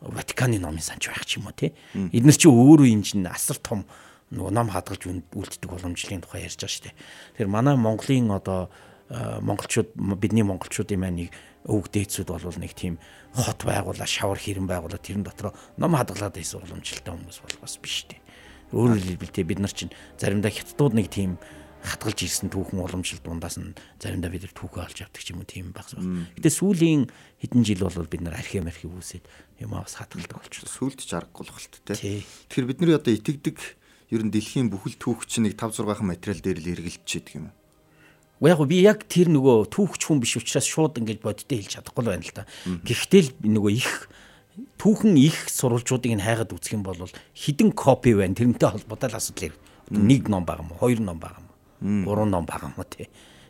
[0.00, 1.76] Ватиканы номын санч байх ч юм уу тий.
[1.92, 3.84] Эднэр чи өөрөө энэ чинь асар том
[4.32, 5.04] нөгөө ном хадгалж
[5.36, 6.96] үлддэг боломжлын тухай ярьж байгаа шүү дээ.
[7.36, 8.72] Тэгэхээр манай Монголын одоо
[9.12, 11.30] монголчууд бидний монголчуудын маань нэг
[11.68, 12.96] өвөг дээдсүүд бол нэг тийм
[13.36, 18.08] хот байгуулаа, шавар хэрэн байгуулаа тэрэн дотор ном хадгалаад байсан боломжтой хүмүүс бол бас биш
[18.08, 18.22] дээ.
[18.70, 21.36] Өөрөөр хэлбэл бид нар чинь заримдаа хятадууд нэг тийм
[21.80, 25.48] хатгалж ирсэн түүхэн уламжлал дундаас нь заримдаа бид нар түүхээ олж авдаг ч юм уу
[25.48, 26.04] тийм багс баг.
[26.36, 27.08] Гэтэ сүүлийн
[27.40, 29.24] хэдэн жил бол бид нар архив архив үүсээд
[29.64, 30.68] юм бас хатгалдаг болчихлоо.
[30.68, 31.94] Сүүлд ч аргагүй л хэлт те.
[31.96, 33.58] Тэгэхээр бидний одоо итгэдэг
[34.12, 37.48] ер нь дэлхийн бүхэл түүх чинь нэг 5 6 материал дээр л эргэлдэж идэг юм.
[38.40, 42.12] Яг би яг тэр нөгөө түүхч хүн биш учраас шууд ингэж боддтой хэлж чадахгүй л
[42.12, 42.48] байна л та.
[42.66, 44.08] Гэхдээ л нөгөө их
[44.80, 47.04] түүхэн их сурвалжуудыг нь хайгаад үзэх юм бол
[47.36, 48.32] хідэн копи байна.
[48.32, 49.60] Тэрнтэй холбоотой л асуудал ирнэ.
[49.92, 50.80] Нэг ном байгаа юм уу?
[50.80, 51.49] Хоёр ном байгаа юм?
[51.80, 53.08] Гурван ном юм уу тий.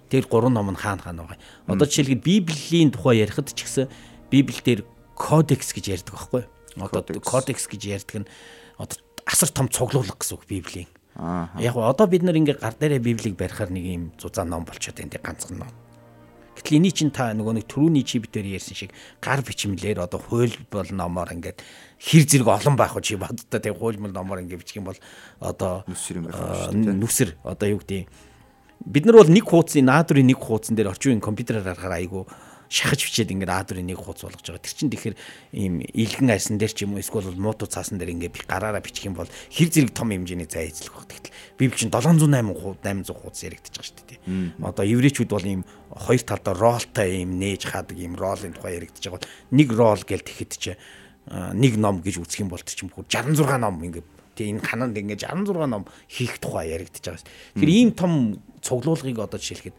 [0.08, 1.38] Тэр гурван ном нь хаана хаана байгаа.
[1.66, 3.90] Одоо жишээлбэл Библийн тухай ярихад ч гэсэн
[4.30, 4.86] Библиэлд
[5.18, 6.84] кодекс гэж ярьдаг байхгүй юу?
[6.86, 8.28] Одоо кодекс гэж ярьдаг нь
[8.78, 10.88] одоо асар том цуглуулга гэсэн үг Библийн.
[11.58, 15.20] Яг одоо бид нар ингээ гар дээрээ Библийг барихаар нэг юм зузаан ном болчиход тий
[15.20, 15.70] ганцхан ном.
[16.60, 18.92] Гэтэл эний чинь та нөгөө нэг түрүүний чи битээр ярьсан шиг
[19.24, 21.64] гар бичмлэр одоо хууль бол номоор ингээд
[21.96, 25.00] хэр зэрэг олон байх уу чи боддоо тэг хуульмал номоор ингээд бичих юм бол
[25.40, 28.04] одоо нүсэр юм байх шүү нүсэр одоо юу гэдэг
[28.84, 32.28] бид нар бол нэг хуудсын наадрын нэг хуудсан дээр орчин үеийн компьютераар харахаар айгу
[32.70, 34.62] шахаж бичээд ингээд аадрын нэг хуудас болгож байгаа.
[34.62, 35.16] Тэр чинь тэгэхээр
[35.58, 39.18] ийм илгэн айсан дээр ч юм уу эсвэл мууту цаасан дээр ингээд гараараа бичих юм
[39.18, 41.10] бол хэр зэрэг том хэмжээний зай эзлэх баг.
[41.10, 42.46] Тэгтэл библ чинь 708
[42.78, 44.20] 800 хуудас яригдчих байгаа шүү дээ.
[44.62, 49.26] Одоо еврейчүүд бол ийм хоёр талдаа ролтой ийм нээж хаадаг ийм ролын тухай яригдчих байгаа.
[49.50, 50.78] Нэг рол гэл тэгэхэд чи
[51.26, 54.06] нэг ном гэж үзэх юм бол ч юм уу 66 ном ингээд
[54.38, 57.30] тийм энэ канонд ингээд 66 ном хийх тухай яригдчих байгаа шүү.
[57.58, 59.76] Тэгэхээр ийм том цуглуулгыг одоо жишээлхэд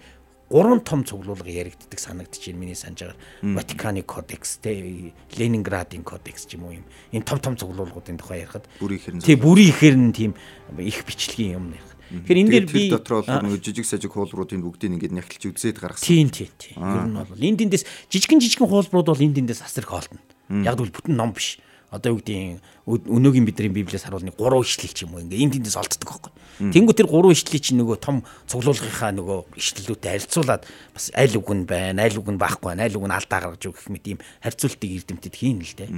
[0.52, 6.68] гурван том цуглуулга яригддаг санагдаж байна миний санджаар Ватиканы кодекс те Ленинградын кодекс ч юм
[6.68, 6.86] уу юм.
[7.16, 10.32] Энэ том том цуглуулгуудын тухай ярихад бүрийн ихээр тий бүрийн ихээр нь тийм
[10.78, 11.96] их бичлэгийн юм ярих.
[12.12, 16.04] Тэгэхээр энэ дээр би дотор бол нэг жижиг сажиг хуулбаруудын бүгдийг ингээд нягтлж үзээд гаргасан.
[16.04, 16.76] Тийм тийм тийм.
[16.84, 17.40] Ер нь бол.
[17.40, 20.20] Энд эндээс жижигэн жижигэн хуулбарууд бол энд эндээс асар их олдно.
[20.52, 24.95] Яг л бүтэн ном биш одоо юу гэдгийг өнөөгийн бидний библиэс харуул нэг гурван ишлэл
[24.95, 26.32] ч юм уу ингээ энд тэндээс олддог байхгүй.
[26.71, 30.63] Тэнгүү тэр гурван ишлэлийг чинь нөгөө том цуглуулгынхаа нөгөө ишлэлүүдэд харьцуулаад
[30.95, 33.63] бас аль үг нь байна, аль үг нь байхгүй байна, аль үг нь алдаа гаргаж
[33.67, 35.91] өгөх мэт ийм харьцуултыг эрдэмтэд хийн л дээ.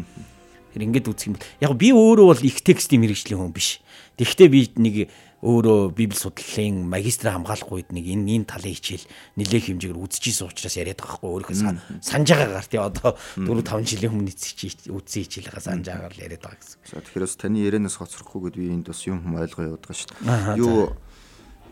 [0.73, 3.77] Тэр ингээд үзэх юм бол яг би өөрөө бол их текстийн мэрэгжлийн хүн биш.
[4.17, 4.95] Тэгэхдээ би нэг
[5.43, 10.79] өөрөө библи судлалын магистр хамгаалах үед нэг энэ энэ талын хичээл нэлээх хэмжээгээр үзчихсэн учраас
[10.79, 12.79] яриад байгаа хгүй өөрийнхөө санаж байгаагаар тий.
[12.79, 16.79] Одоо 4 5 жилийн өмнө үзсэн хичээлээ санаж байгаагаар л яриад байгаа гэсэн.
[16.87, 20.09] За тэгэхээр таны ярианаас хоцрохгүй гэд би энд бас юм юм ойлгоо яваад байгаа шүү
[20.15, 20.63] дээ.
[20.63, 20.95] Юу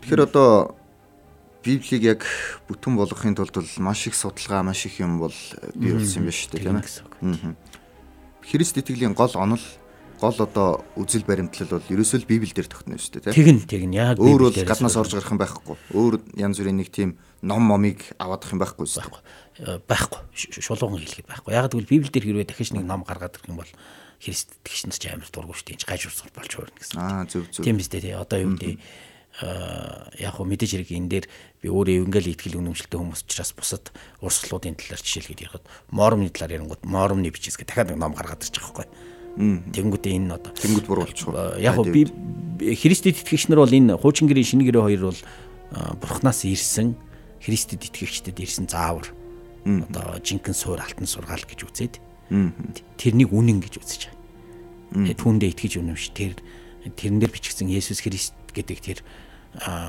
[0.04, 0.76] тэгэхээр одоо
[1.62, 2.26] Библийг яг
[2.66, 5.34] бүтэн болгохын тулд бол маш их судалгаа, маш их юм бол
[5.78, 7.54] бий болсон юм байна шүү дээ, тийм ээ.
[8.42, 9.62] Христ итгэлийн гол онол
[10.22, 13.34] гол одоо үзэл баримтлал бол ерөөсөө л библ дээр тогтно шүү дээ тийм.
[13.34, 15.74] Тэгэн тэгэн яг өөр бол гаднаас орж гарах юм байхгүй.
[15.90, 19.02] Өөр янз бүрийн нэг тийм ном момыг аваадах юм байхгүй шүү
[19.58, 19.82] дээ.
[19.90, 20.22] Байхгүй.
[20.62, 21.50] Шулуухан хэлэхэд байхгүй.
[21.58, 23.72] Яг тэгвэл библ дээр хэрвээ дахиж нэг ном гаргаад ирэх юм бол
[24.22, 25.76] христтгэж нар ч амар дурггүй шүү дээ.
[25.82, 26.98] Энд гаж урсгал болж хуурна гэсэн.
[27.02, 27.66] Аа зөв зөв.
[27.66, 28.14] Тийм биз дээ тий.
[28.14, 31.26] Одоо юу гэдэг э, яг хөө мэдээж хэрэг энэ дээр
[31.58, 33.90] би өөрөө ингээл ихтгэл үнэмшилтэй хүмүүс учраас бусад
[34.22, 38.62] урсгалуудын талаар жишээлгээд ярихад моромны талаар ярингууд моромны бичээс гэх дахиад нэг ном гаргаад ирчих
[38.62, 38.86] واخхой.
[39.36, 41.32] Тэнгүүдээ энэ одоо тэнгүүд буруулчих.
[41.60, 42.02] Яг хөө би
[42.76, 45.20] Христэд итгэгч нар бол энэ хуучин гэрээ шинэ гэрээ хоёр бол
[45.98, 46.94] бурхнаас ирсэн
[47.40, 49.08] Христэд итгэгчдэд ирсэн заавар.
[49.64, 51.94] Одоо жинхэнэ суур алтан сургаал гэж үзээд
[53.00, 54.02] тэрнийг үнэн гэж үзэж
[54.92, 55.16] байгаа.
[55.16, 56.36] Түүндээ итгэж үнэмш тэр
[56.92, 58.98] тэрэн дээр бичигдсэн Есүс Христ гэдэг тэр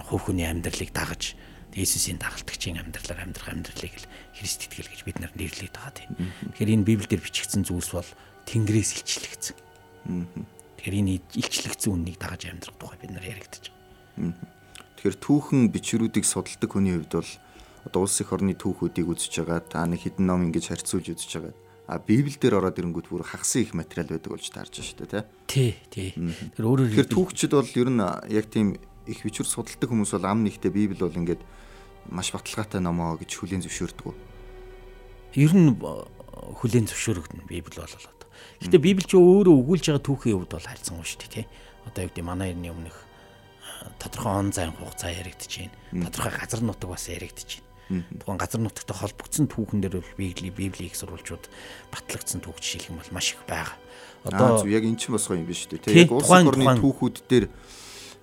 [0.07, 1.35] хөөхний амьдралыг дагаж
[1.73, 6.11] Есүсийн дагалдагчийн амьдралаар амьдрах амьдралыг л Христ итгэл гэж бид нар нэрлэдэг байгаа тийм.
[6.53, 8.09] Тэгэхээр энэ Библиэлд бичигдсэн зүйлс бол
[8.47, 9.55] Тэнгэрээс илчлэгдсэн.
[10.77, 14.35] Тэгэхээр энэ илчлэгдсэн үннийг дагаж амьдрах тухай бид нар байгаа.
[14.99, 17.31] Тэгэхээр түүхэн бичвэрүүдийг судалдаг хүний хувьд бол
[17.83, 21.55] одоо улс их орны түүхүүдийг үзэж байгаа та нэг хідэн ном ингэж харьцуулж үзэж байгаа.
[21.83, 25.75] А Библиэл дээр ороод ирэнгүүт бүр хагсан их материал байдаг болж таарж шүү дээ тий.
[25.91, 26.35] Тий, тий.
[26.55, 27.99] Тэр өөрөөр Тэгэхээр түүхчид бол ер нь
[28.31, 31.43] яг тийм их бичвэр судалдаг хүмүүс бол ам нэгтээ Библи бол ингээд
[32.07, 34.15] маш баталгаатай номоо гэж хүлээн зөвшөөрдөг.
[35.35, 37.95] Ер нь хүлээн зөвшөөрөгдөн Библи бол
[38.61, 41.45] Гэтэ Библи ч өөрөө өгүүлж байгаа түүхийн хувьд бол харьцангуй шүү дээ тий.
[41.87, 42.97] Одоо юу гэдэг манай эртний өмнөх
[43.99, 45.51] тодорхой он зайн хугацаа яригдэж
[45.91, 46.07] байна.
[46.09, 47.49] Тодорхой газар нутаг бас яригдэж
[47.89, 48.05] байна.
[48.23, 51.51] Тухайн газар нутагтай холбогдсон түүхэн дээр бол Библи Библи их сурвалжууд
[51.91, 53.75] батлагдсан түүх жишээлх юм бол маш их байгаа.
[54.23, 56.07] Одоо яг эн чинь бас гоё юм биш үү тий.
[56.07, 57.45] Яг улс орны түүхүүд дээр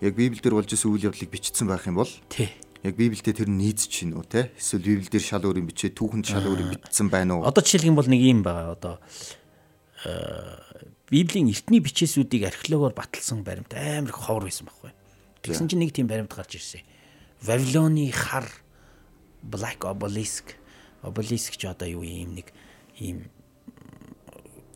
[0.00, 2.48] яг Библиэл дээр болж исэн үйл явдлыг бичсэн байх юм бол тий
[2.82, 6.72] яг Библиэлд тэр нийцж чинь үү те эсвэл Библиэлд шал өөрийн бичээ түүхэнд шал өөрийн
[6.72, 8.94] бичсэн байна уу одоо жишээлх юм бол нэг юм байгаа одоо
[11.10, 14.94] Библийн эртний бичээсүүдийг археологоор баталсан баримт амар их ховор байсан байхгүй.
[15.42, 16.86] Тэгсэн чинь нэг тийм баримт гарч ирсэн.
[17.42, 18.48] Вавилоны хар
[19.42, 20.56] Black Obelisk
[21.02, 22.52] Obelisk ч одоо юу юм нэг
[22.96, 23.28] ийм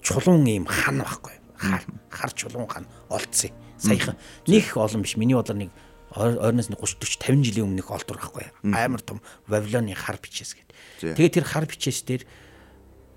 [0.05, 1.37] чулуун ийм хан байхгүй.
[1.57, 3.53] Хар хар чулуун хан олдсон.
[3.81, 4.17] Саяхан
[4.49, 5.17] нэг олон биш.
[5.17, 5.73] Миний бодлоор нэг
[6.13, 8.47] ойрноос нэг 30 40 50 жилийн өмнөх олдвор байхгүй.
[8.73, 11.17] Амар том Вавилоны хар бичээс гэдэг.
[11.17, 12.23] Тэгээд тэр хар бичээс дээр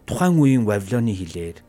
[0.08, 1.67] тухайн үеийн Вавилоны хэлээр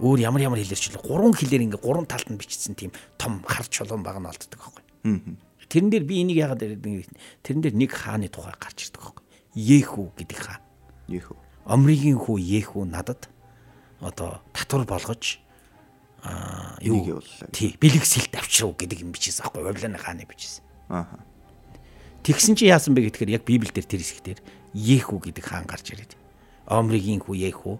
[0.00, 3.68] өөр ямар ямар хэлээр ч гурван хэлээр ингээ гурван талд нь бичсэн тийм том хар
[3.68, 4.84] чулуун баг нь олддог байхгүй.
[5.72, 6.84] Тэрэн дээр би энийг яагаад яриад
[7.44, 9.24] тэрэн дээр нэг хааны тухай гарч ирдэг байхгүй.
[9.56, 10.62] Ехүү гэдэг хаан.
[11.08, 11.38] Ехүү.
[11.64, 13.28] Омригийн хүү Ехүү надад
[14.00, 15.40] одоо татвар болгож
[16.22, 20.64] аа юу тий бэлэг сэлт авчруу гэдэг юм бичсэн аахгүй Вавилоны хааны бичсэн.
[20.88, 21.24] Аа.
[22.22, 24.40] Тэгсэн чи яасан бэ гэхээр яг Библиэлд тэр хэсгээр
[24.76, 26.20] Ехүү гэдэг хаан гарч ирээд.
[26.68, 27.76] Омригийн хүү Ехүү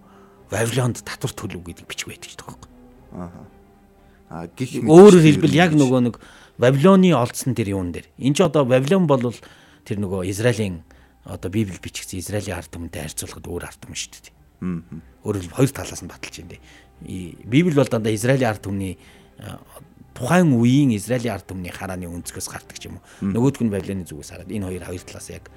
[0.53, 2.69] Вавилонд татвар төлөв гэдэг бичиг байдаг шүү дээ.
[3.17, 3.31] Аа.
[4.29, 6.17] А гих өөрөөр хэлбэл яг нөгөө нэг
[6.61, 8.09] Вавилоны олдсон тэр юун дээр.
[8.21, 9.33] Энд ч одоо Вавилон бол
[9.89, 10.85] тэр нөгөө Израилийн
[11.25, 14.37] одоо Библи бичигдсэн Израилийн ард түмэнтэй харьцуулахад өөр ард түмэн шүү дээ.
[14.61, 15.01] Аа.
[15.25, 16.61] Өөрөөр хэлбэл хоёр талаас нь баталж байна.
[17.49, 19.01] Библи бол дандаа Израилийн ард түмний
[20.13, 23.05] тухайн үеийн Израилийн ард түмний харааны өнцгөөс гардаг юм уу.
[23.25, 25.49] Нөгөөх нь Вавилоны зүгээс хараад энэ хоёр хоёр талаас яг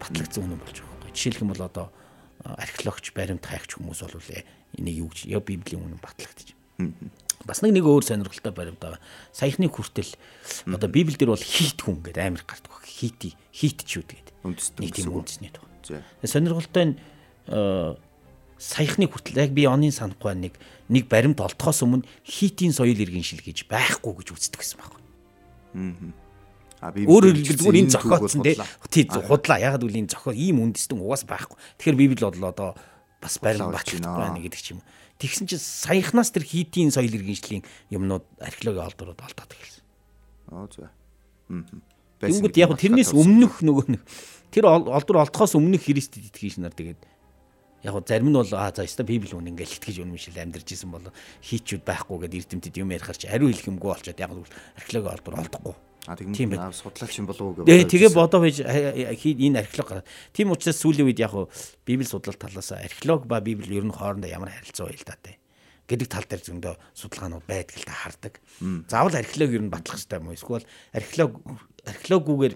[0.00, 1.12] батлагдсан үнэн болж байгаа.
[1.12, 1.86] Жишээлх юм бол одоо
[2.44, 4.22] археологч, баримт хайгч хүмүүс бол
[4.78, 6.56] энийг юу гэж яг Библийн үнэн батлагдчих.
[7.44, 9.00] Бас нэг нэг өөр сонирхолтой баримт байгаа.
[9.32, 10.12] Саяхны хүртэл
[10.68, 12.72] одоо Библи дээр бол хит хүн гэдэг амар гардаг.
[12.84, 14.34] Хити, хитчүүд гэдэг.
[14.80, 15.64] Нэг тийм үндэсний тоо.
[16.24, 16.94] Сонирхолтой нь
[18.60, 20.54] саяхны хүртэл яг би оны санахгүй нэг
[20.92, 26.12] нэг баримт олдохоос өмнө хитийн соёл иргэн шил гэж байхгүй гэж үздэг гэсэн байна.
[26.80, 31.60] Өөрөөр хэлбэл зүгээр энэ зохиоцсон тий худлаа ягаад гэвэл энэ зохиол ийм үндэстэн угаас байхгүй.
[31.76, 32.70] Тэгэхээр Библи бол одоо
[33.20, 34.80] бас барин батлагдахгүй байна гэдэг ч юм.
[35.20, 37.60] Тэгсэн чинь саяхнаас тэр хийтийн соёл иргэншлийн
[37.92, 39.84] юмнууд археологийн олдорууд олдоод эхэлсэн.
[40.56, 40.88] Аа зөв.
[42.24, 44.02] Тэнгүүд яг тэрнээс өмнөх нөгөө нэг
[44.48, 47.04] тэр олдор олдохоос өмнөх Христэд итгэж нар тэгээд
[47.84, 51.04] яг зарим нь бол аа за өстой библи үн ингээл итгэж үнэмшил амьдарч исэн бол
[51.44, 54.32] хийчүүд байхгүй гэдэг эрдэмтэд юм ярихаар чи ариу хэлэх юмгүй болчиход яг
[54.76, 55.74] археологи олдор олдохгүй.
[56.06, 57.88] А тийм аа судлаач юм болов уу гэж.
[57.92, 60.04] Тэгээ бодоо байж энэ археолог.
[60.32, 61.36] Тийм учраас сүүлийн үед яг
[61.84, 65.36] библи судлал талаас археолог ба библи ер нь хоорондоо ямар харилцаа байлдаатай
[65.90, 68.40] гэдэг тал дээр зөндөө судалгаанууд байдаг л та хардаг.
[68.88, 70.38] Заавал археолог ер нь батлах хэрэгтэй юм уу?
[70.38, 71.32] Эсвэл археолог
[71.84, 72.54] археологгүйгээр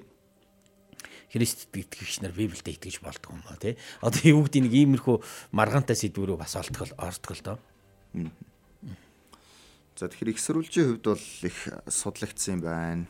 [1.34, 3.74] Христ итгэгч нар Библиэд итгэж болдгоо юм ба тий.
[3.98, 5.16] Одоо юу гэдэг нэг иймэрхүү
[5.50, 7.58] маргаантай сэдвүүрөө бас олдгол ордгол доо.
[9.98, 11.58] За тэгэхээр их сурвалжийн хувьд бол их
[11.90, 13.04] судлагдсан юм байна.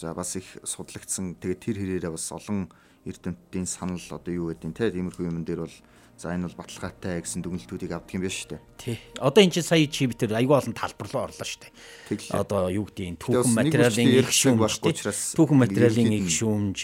[0.00, 1.36] За бас их судлагдсан.
[1.36, 2.72] Тэгээд тэр хэрээрээ бас олон
[3.04, 5.76] эрдэмтдийн санал одоо юу гэдэг нь те тиймэрхүү юм дээр бол
[6.20, 8.60] За энэ бол баталгаатай гэсэн дүгнэлтүүдийг авдаг юм байна шүү дээ.
[8.76, 8.96] Тий.
[9.24, 12.36] Одоо энэ чинь сая чи битэр аюул олон талбар руу орлоо шүү дээ.
[12.36, 14.84] Одоо юу гэдэг нь түүхэн материалын их шүүмж
[15.32, 16.78] түүхэн материалын их шүүмж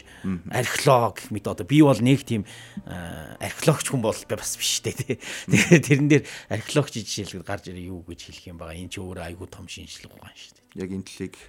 [0.56, 2.48] археолог мэт одоо би бол нэг тийм
[2.80, 5.16] археологч хүн бол бас биш дээ тий.
[5.52, 6.24] Тэгээд тэрэн дээр
[6.56, 8.80] археологч жишээлбэл гарч ирээ юу гэж хэлэх юм байгаа.
[8.80, 10.65] Энэ чи өөрөө аюул том шинжилгээ байгаа шүү дээ.
[10.76, 11.04] Яг энэ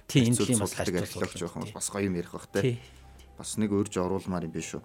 [0.08, 2.80] энэ тлийг бас археологч байх юм бол бас гоё юм ярих бах тий.
[3.36, 4.82] Бас нэг өрж оруулмаар юм биш үү.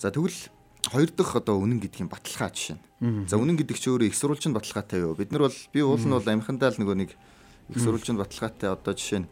[0.00, 0.48] За тэгвэл
[0.88, 2.80] хоёр дахь одоо үнэн гэдгийн баталгаа жишээ.
[3.28, 5.12] За үнэн гэдэг чинь өөрөө их сурвалжинд баталгаатай юу?
[5.14, 7.10] Бид нар бол би уул нь бол амхандаа л нөгөө нэг
[7.68, 9.30] их сурвалжинд баталгаатай одоо жишээ нь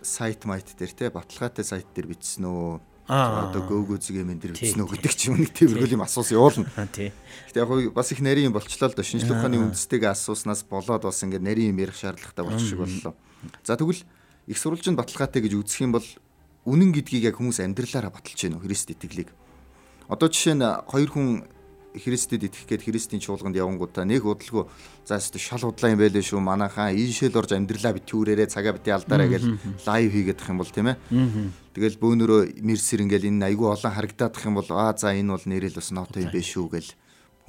[0.00, 2.80] сайт майт дээр те баталгаатай сайт дээр бичсэн үү?
[3.10, 6.70] Одоо гөөгөө зэгээмэн дээр бичсэн үү гэдэг ч юм нэг тэргүүл юм асуусан явуулна.
[6.78, 7.10] Гэтэ
[7.58, 11.42] яг бас их нарийн юм болчлоо л да шинжлэх ухааны үндэстэйгээ асууснаас болоод бас ингээд
[11.42, 13.18] нарийн юм ярих шаардлагатай болчих шиг боллоо.
[13.66, 14.06] За тэгвэл
[14.46, 16.06] их сурвалжинд баталгаатай гэж үзэх юм бол
[16.70, 18.62] үнэн гэдгийг яг хүмүүс амьдралаараа баталж үү?
[18.62, 19.34] Христ итгэлийг.
[20.06, 21.28] Одоо жишээ нь хоёр хүн
[21.90, 24.70] Христэд итгэх гээд Христийн чуулганд явангуудаа нэг удалгүй
[25.02, 29.26] за шал удлаа юм байлээ шүү манайхаа ийшэл орж амьдралаа бит түүрээрээ цагаа бити алдаараа
[29.26, 29.42] гэж
[29.82, 30.96] лайв хийгээд их юм бол тийм ээ.
[31.74, 35.74] Тэгэл бөөнөрөө мэрсэр ингээл энэ айгүй олон харагдаадах юм бол аа за энэ бол нэрэл
[35.74, 36.90] бас нотой юм биш шүү гэл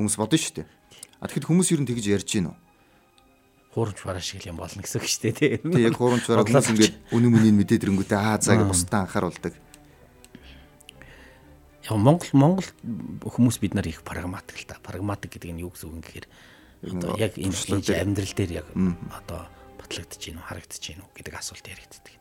[0.01, 0.67] хүмүүс бодно шүү дээ.
[1.21, 2.57] А тэгэхэд хүмүүс ер нь тэгж ярьж гин үү?
[3.71, 5.71] хуурамч бараа шиг юм болно гэсэн үг шүү дээ тийм.
[5.71, 9.53] Тэг яг хуурамч бараа хүмүүс ингээд үнэн мөнийг мэдээд ирэнгүүтээ аа за гэж бусдаа анхааруулдаг.
[11.81, 12.69] Яг Монгол Монгол
[13.25, 14.77] хүмүүс бид нар их прагматик л та.
[14.85, 16.27] Прагматик гэдэг нь юу гэсэн үг юм гэхээр
[16.93, 17.55] одоо яг энэ
[17.97, 18.67] амьдрал дээр яг
[19.09, 19.49] одоо
[19.81, 22.15] батлагдаж гин үү, харагдаж гин үү гэдэг асуулт яригддаг.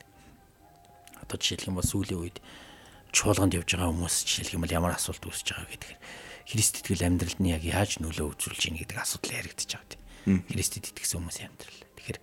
[1.20, 2.38] Одоо жишээлх юм бол сүүлийн үед
[3.12, 5.98] чуулганд явж байгаа хүмүүс жишээлх юм бол ямар асуулт үүсэж байгаа гэдгээр
[6.50, 10.02] Христ итгэл амьдралд нь яг яаж нөлөө үзүүлж гин гэдэг асуудал яригдаж байгаа тийм.
[10.50, 11.80] Христэд итгэсэн хүмүүсийн амьдрал.
[11.94, 12.18] Тэгэхээр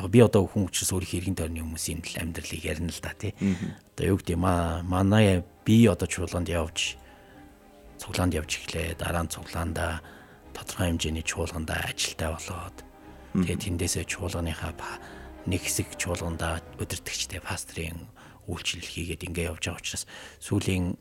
[0.00, 3.36] яг би одоо хүн учраас өөрийнхөө иргэн тойрны хүмүүсийн амьдралыг ярина л да тий.
[3.36, 6.98] Одоо юу гэдэг маа манай би одоо чуулганд явж
[8.02, 8.98] цуглаанд явж эхлэе.
[8.98, 10.02] Дараа нь цуглаанда
[10.50, 12.76] тодорхой хэмжээний чуулгандаа ажилтаа болоод
[13.38, 14.74] тэгээд тэндээсээ чуулганыхаа
[15.46, 18.10] нэг хэсэг чуулгандаа өдөртөгчтэй пастрын
[18.50, 20.04] үйлчлэл хийгээд ингээ явж байгаа учраас
[20.42, 20.98] сүүлийн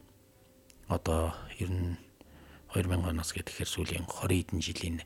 [0.85, 1.97] одоо ер нь
[2.69, 4.97] 2000 оноос гэхээр сүүлийн 20 хэдэн жилийн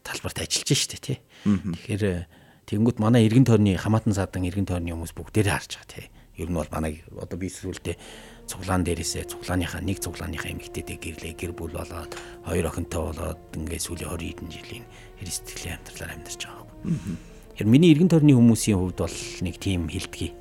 [0.00, 1.18] талбарт ажиллаж штэ тий.
[1.44, 2.24] Тэгэхээр
[2.62, 6.06] Тэгэнгүүт манай эргэн тойрны хамаатан садан эргэн тойрны хүмүүс бүгдээрээ харж байгаа тий.
[6.38, 7.98] Ер нь бол манай одоо би сүлдээ
[8.46, 12.12] цуглаан дээрээсээ цуглааныхаа нэг цуглааныхаа эмэгтэйтэй гэрлээ гэр бүл болоод
[12.44, 14.84] хоёр охинтой болоод ингээд сүүлийн 20 хэдэн жилийн
[15.22, 16.66] христтгэлийн амьдралаар амьдарч байгаа.
[16.82, 20.32] Тэгэхээр миний эргэн тойрны хүмүүсийн хувьд бол нэг тийм хилдэгий.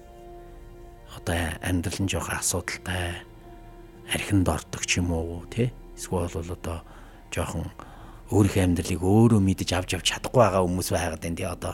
[1.16, 3.22] Одоо амьдрал нь жоох асуудалтай
[4.10, 5.70] архинд ордог ч юм уу тий.
[5.96, 6.82] Эсвэл бол одоо
[7.30, 7.70] жоохон
[8.32, 11.74] өөрийнхөө амьдралыг өөрөө мэдэж авч явж чадахгүй байгаа хүмүүс байгаад байна тий одоо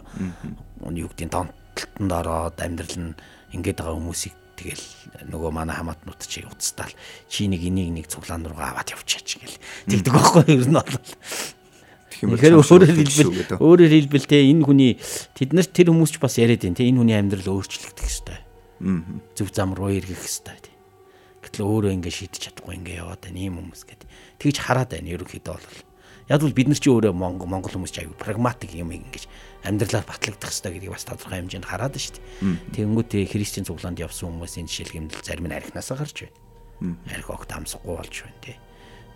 [0.90, 3.18] юу гэдэг донтолтонд ороод амьдрал нь
[3.54, 4.86] ингээд байгаа хүмүүсийг тэгэл
[5.30, 6.92] нөгөө манай хамаатнууд чи уцтаал
[7.30, 10.98] чи нэг энийг нэг цуглаан руугаа аваад явчихаач гэл тэгдэг байхгүй ер нь бол
[12.18, 14.94] Тэгэхээр өөрөөр хэлбэл өөрөөр хэлбэл те энэ хүний
[15.38, 18.42] тэд нар тэр хүмүүс ч бас яриад байна те энэ хүний амьдрал өөрчлөгдөх ёстой.
[19.38, 20.74] Зөв зам руу эргэх ёстой те.
[21.46, 24.10] Гэтэл өөрөө ингэ шийдэж чадахгүй ингэ яваад байна ийм хүмүүс гэдэг.
[24.42, 25.80] Тэгж хараад байна ерөнхийдөө бол.
[26.26, 29.30] Яг бол бид нар чи өөрөө Монгол хүмүүс чи аюу прагматик юм ингэж
[29.68, 32.24] амьдралаар батлагдах хэрэгтэй гэдгийг бас тодорхой хэмжээнд хараад шүү дээ.
[32.74, 36.18] Тэнгүүтээ христийн цуглаанд явсан хүмүүсийн жишээлгэмдэл зарим нь архинасаа гарч
[36.80, 36.96] байна.
[37.12, 38.58] Арх огт амсахгүй болж байна тий.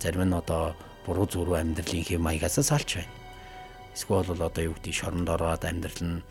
[0.03, 0.75] Зарим нь одоо
[1.07, 3.13] буруу зүрүү амьдралын хэм маягаас салж байна.
[3.95, 6.23] Эсвэл бол одоо юу гэдэг шоронд ороод амьдрал нь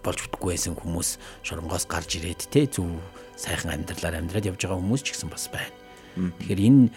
[0.00, 2.88] болж бүтггүй байсан хүмүүс шоронгоос гарч ирээд те зөв
[3.36, 5.74] сайхан амьдралаар амьдраад явж байгаа хүмүүс ч гэсэн бас байна.
[6.16, 6.88] Тэгэхээр энэ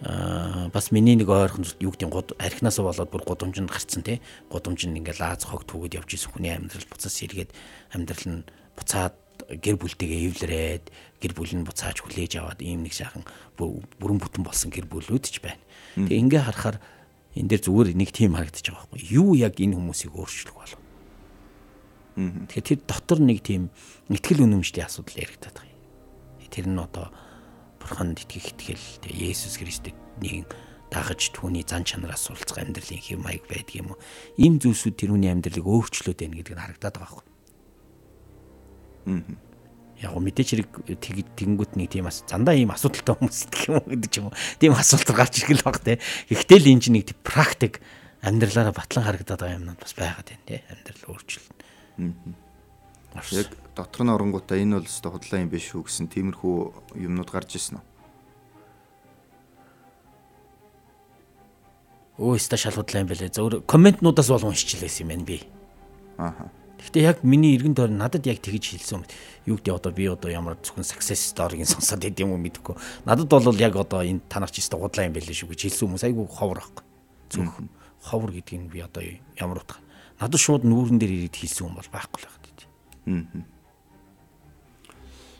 [0.00, 4.20] бас миний нэг ойрхон юу гэдэг год архинасаа болоод бүр гудамжинд гарцсан тий
[4.52, 7.56] гудамжинд ингээл лааз хог түүгээд явж исэн хүний амьдрал буцаас сэргээд
[7.96, 8.44] амьдрал нь
[8.76, 9.16] буцаад
[9.48, 10.84] гэр бүлтэйгээ эвлэрээд
[11.20, 13.24] гэр бүл нь буцааж хүлээж аваад ийм нэг сайхан
[13.56, 15.60] бүрэн бүтэн болсон гэр бүлүүд ч байна.
[15.96, 16.76] Тэгээ ингээ харахаар
[17.32, 20.80] энэ дээр зүгээр нэг тим харагдаж байгаа байхгүй юу яг энэ хүмүүсийг өөрчлөх болов.
[22.16, 23.72] Тэгэхээр тэр дотор нэг тийм
[24.12, 26.52] итгэл үнэмшлийн асуудал яригдаад байгаа юм.
[26.52, 27.06] Тэр нь одоо
[27.86, 30.50] бурханд итгэх итгэл тэгээ Есүс Христэд нэг
[30.90, 34.02] дагаж түүний зан чанараас суралцах амьдралын хэм маяг байдаг юм уу?
[34.36, 37.24] Ийм зүйлсүүд тэрүүний амьдралыг өөрчлөөд байна гэдэг нь харагдаад байгаа байхгүй.
[39.06, 39.46] Аа
[39.96, 40.70] яг го мэдээч хэрэг
[41.00, 44.36] тэгэнгүүт нэг тийм бас зандаа ийм асуудалтай хүмүүс гэх юм уу гэдэг ч юм уу.
[44.60, 45.96] Тийм асуулт гарч ирэх л баг те.
[46.28, 47.80] Гэхдээ л энэ чинь нэг практик
[48.20, 50.60] амьдралаараа батлан харагдаад байгаа юмнууд бас байгаад байна те.
[50.68, 51.58] Амьдрал өөрчлөлт.
[53.32, 56.56] Яг дотор нь оронгуудаа энэ бол өстой худлаа юм биш үү гэсэн тиймэрхүү
[56.96, 57.84] юмнууд гарч ирсэн үү?
[62.16, 63.36] Өө өстой шалгуудлаа юм бэлээ.
[63.36, 65.44] Зөв комментнуудаас бол уншчихлээсэн юм байна би.
[66.16, 66.48] Ааха.
[66.80, 69.04] Гэхдээ яг миний эргэн тойр надад яг тэгж хэлсэн юм.
[69.44, 72.76] Юу гэдэг одоо би одоо ямар зөвхөн success story-гийн сонсоод байд юм уу мэдэхгүй.
[73.04, 76.04] Надад бол яг одоо энэ танах ч өстө гудлаа юм байл шүү гэж хэлсэн хүмүүс
[76.08, 76.84] айгүй ховор ахгүй.
[77.28, 77.68] Зөвхөн
[78.00, 79.04] ховор гэдгийг би одоо
[79.36, 79.76] ямар утга.
[80.16, 82.46] Надад шууд нүүрэн дээр ирээд хэлсэн юм бол байхгүй л байна.
[83.34, 83.55] Аа.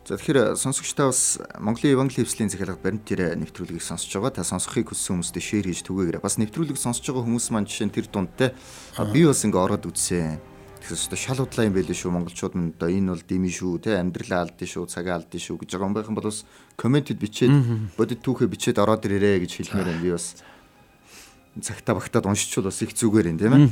[0.06, 4.38] За тэгэхээр сонсогчдаа бас Монголын Евангели хвслийн захиалгад баримт дээр нэвтрүүлгийг сонсож байгаа.
[4.38, 6.22] Та сонсохыг хүссэн хүмүүстээ шеэр хийж түгээгээрэй.
[6.22, 8.54] Бас нэвтрүүлгийг сонсож байгаа хүмүүс маань жишээ нь тэр дунд те
[9.10, 10.38] би бас ингээ ороод үзсэн
[10.86, 13.98] Тэгэхээр өстө шал удлаа юм байл шүү монголчууд мань одоо энэ бол дими шүү те
[13.98, 16.46] амьдралаа алдсан шүү цагаа алдсан шүү гэж байгаа юм байх юм бол бас
[16.78, 17.50] комментэд бичээд
[17.98, 20.38] бодит түүхээ бичээд ороод ирээрээ гэж хэлмээр юм би бас
[21.58, 23.66] цагта багтаад уншичвал бас их зүгээр юм тийм ээ.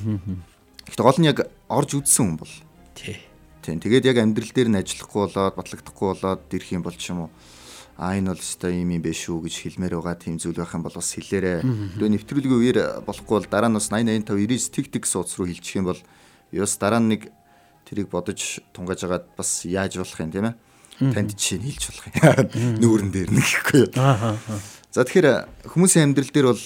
[0.90, 2.54] Гэхдээ гол нь яг орж үзсэн хүн бол.
[2.98, 3.22] Тий.
[3.64, 7.26] Тийм тэгээд яг амьдрал дээр нь ажиллахгүй болоод батлагдахгүй болоод ирэх юм бол ч юм
[7.26, 7.30] уу
[7.96, 10.82] а энэ бол өстой юм юм бэ шүү гэж хэлмээр байгаа тийм зүйл байх юм
[10.82, 11.62] бол бас хэлээрээ.
[11.94, 15.46] Тэгээ нэвтрүүлгийн үеэр болохгүй бол дараа нь бас 80 85 90 тэг тэг сууц руу
[15.46, 16.00] хилчих юм бол
[16.54, 17.22] Ёс дараа нь нэг
[17.82, 20.54] тэрийг бодож тунгааж агаад бас яаж болох юм тийм ээ.
[21.10, 22.14] Танд жишээ нь хэлж болох юм.
[22.82, 23.90] Нүүрэн дээр нэг гэхгүй юу.
[24.94, 26.64] За тэгэхээр хүмүүсийн амьдрал дээр бол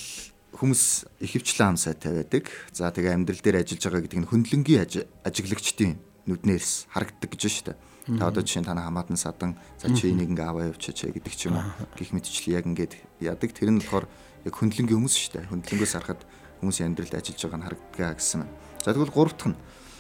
[0.61, 0.83] хүмүүс
[1.25, 2.53] ихэвчлэн ам сайтай байдаг.
[2.77, 4.85] За тэгээ амьдрал дээр ажиллаж байгаа гэдэг нь хөндлөнгийн
[5.25, 5.97] ажиглагчдын
[6.29, 7.79] нүднээс харагддаг гэж байна шүү дээ.
[8.21, 11.49] Та одоо жишээ нь танаа хамаатан садан за чи энийг ингээ аваа явчихаач гэдэг ч
[11.49, 11.67] юм уу.
[11.97, 13.51] Гэх мэтчлээ яг ингээд ядаг.
[13.53, 14.07] Тэр нь болохоор
[14.45, 15.49] яг хөндлөнгийн хүмүүс шүү дээ.
[15.53, 16.23] Хөндлөнгөөс харахад
[16.61, 18.43] хүмүүсийн амьдралд ажиллаж байгаа нь харагддаг гэсэн.
[18.85, 19.59] За тэгвэл гурав дахь нь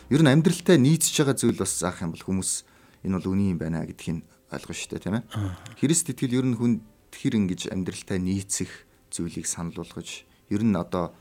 [0.08, 2.50] ер нь амьдралтай нийцж байгаа зүйл бас заах юм бол хүмүүс
[3.04, 5.24] энэ бол үний юм байна гэдгийг ойлгоо шүү дээ тийм ээ.
[5.76, 6.80] Христ итгэл ер нь хүн
[7.12, 11.12] тэр ингэж амьдралтай нийцэх зүйлийг санал болгож ер нь одоо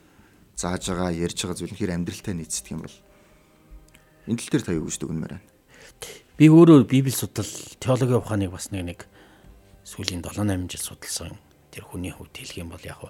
[0.56, 2.98] зааж байгаа ярьж байгаа зүйл хэр амьдралтай нийцдэг юм бол
[4.28, 5.48] энэ тал дээр та юу гэж дүгнэмээр байна?
[6.38, 7.50] Би өөрөө Библи судал
[7.82, 9.00] теологи ухааныг бас нэг нэг
[9.88, 11.40] сүүлийн 7 8 жил судалсан
[11.74, 13.02] тэр хүний хувьд хэлэх юм бол яг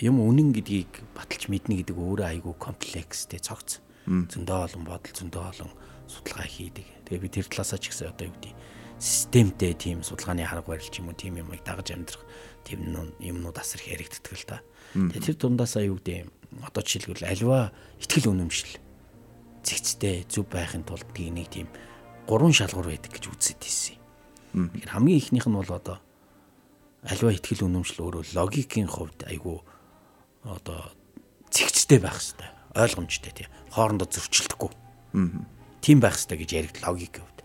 [0.00, 5.70] юм үнэн гэдгийг баталж мэднэ гэдэг өөрөө айгүй комплекстэй цогц зөндөө олон бодол зөндөө олон
[6.06, 6.86] судалгаа хийдэг.
[7.10, 8.54] Тэгээ би тэр талаасаа ч гэсэн одоо юу гэдэг
[9.02, 12.22] системтэй тийм судалгааны харга барилч юм уу тийм юмыг дагаж амьдрах
[12.64, 12.86] тийм
[13.20, 14.62] юмнууд асар их яригддаг л та.
[14.94, 16.30] Тэгээ тэр дундаасаа юу гэдэг
[16.62, 18.78] одоо жишээлбэл альва ихтгэл үнэмшил
[19.66, 21.66] зэгцтэй зүв байхын тулд нэг тийм
[22.30, 23.98] гурван шалгуур байдаг гэж үздэг тийсэн.
[24.54, 25.98] Тэгэхээр хамгийн ихнийх нь бол одоо
[27.02, 29.58] альва ихтгэл үнэмшил өөрөө логикийн хувьд айгүй
[30.46, 30.94] одоо
[31.50, 33.48] зэгцтэй байх хэрэгтэй ойлгомжтой тий.
[33.72, 34.70] Хоорондоо зөрчилдөхгүй.
[35.80, 37.38] Тийм байх хэрэгтэй гэж яригд логик гэвд.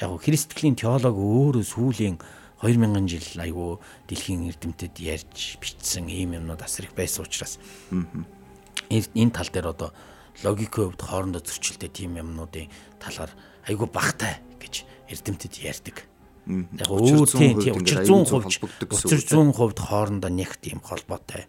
[0.00, 2.16] Яг христтгэлийн теологи өөрөө сүүлийн
[2.62, 3.70] 2000 жил айгүй
[4.08, 7.56] дэлхийн эрдэмтэд ярьж бичсэн ийм юмнууд асар их байсан учраас
[7.90, 9.90] энэ тал дээр одоо
[10.44, 13.32] логикийн хувьд хоорондоо зөрчилтэй тийм юмнуудын талаар
[13.66, 15.96] айгүй багтай гэж эрдэмтэд ярьдаг.
[16.48, 21.46] Яг өөр тийм тийм учир 100% учир 100% хоорондоо нэг тийм холбоотой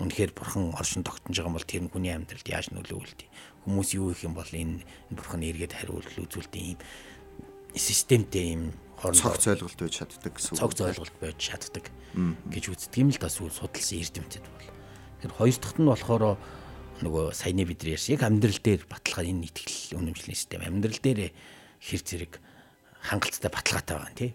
[0.00, 3.28] Үнэхээр бурхан оршин тогтнож байгаа бол тэр нь хүний амьдралд яаж нөлөөлдөг.
[3.68, 6.80] Хүмүүс юу их юм бол энэ бурхан эргээд хариулт үзүүлдэг юм
[7.76, 8.62] системтэй юм
[8.96, 10.60] хоорондоо цогц ойлголт байж чаддаг гэсэн үг.
[10.64, 11.84] Цогц ойлголт байж чаддаг
[12.48, 13.68] гэж үздэг юм л да судалсан
[14.00, 14.68] эрдэмтэд бол.
[15.20, 16.40] Тэр хоёр дахьт нь болохоор
[17.02, 21.30] нөгөө саяны бидний ярьсан яг амьдрал дээр баталгаа энэ итгэл үнэмшлийн систем амьдрал дээр
[21.82, 22.32] хэр зэрэг
[23.02, 24.34] хангалттай баталгаатай байгаа тийм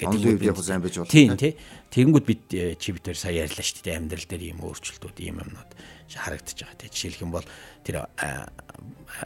[0.00, 1.10] гэдэг яг сайн байж болно.
[1.10, 1.56] Тийм тий.
[1.90, 3.98] Тэгэнгүүт бид э, чи хоёр сая ярьлаа шүү дээ.
[3.98, 5.70] Амьдрал дээр ийм өөрчлөлтүүд, ийм юмнууд
[6.14, 6.88] харагдаж байгаа тий.
[6.88, 7.46] Жишээлх юм бол
[7.84, 8.06] тэр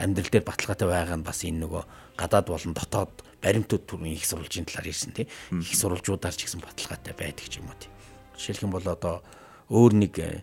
[0.00, 1.82] амьдрал дээр баталгаатай байгаа нь бас энэ нөгөө
[2.18, 5.28] гадаад болон дотоод баримтууд түрүүн их сурвалжийн талаар ирсэн тий.
[5.52, 7.92] Их сурвалжуудаар ч гэсэн баталгаатай байдаг юм уу тий.
[8.34, 9.22] Жишээлх юм бол одоо
[9.70, 10.42] өөр нэг э,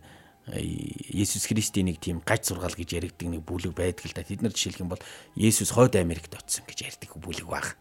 [0.50, 4.26] Есүс Христийн нэг тийм гаж сургаал гэж яригддаг нэг бүлэг байдаг л да.
[4.26, 5.04] Тэд нар жишээлх юм бол
[5.38, 7.78] Есүс хойд Америкт очсон гэж ярьдаг бүлэг баг.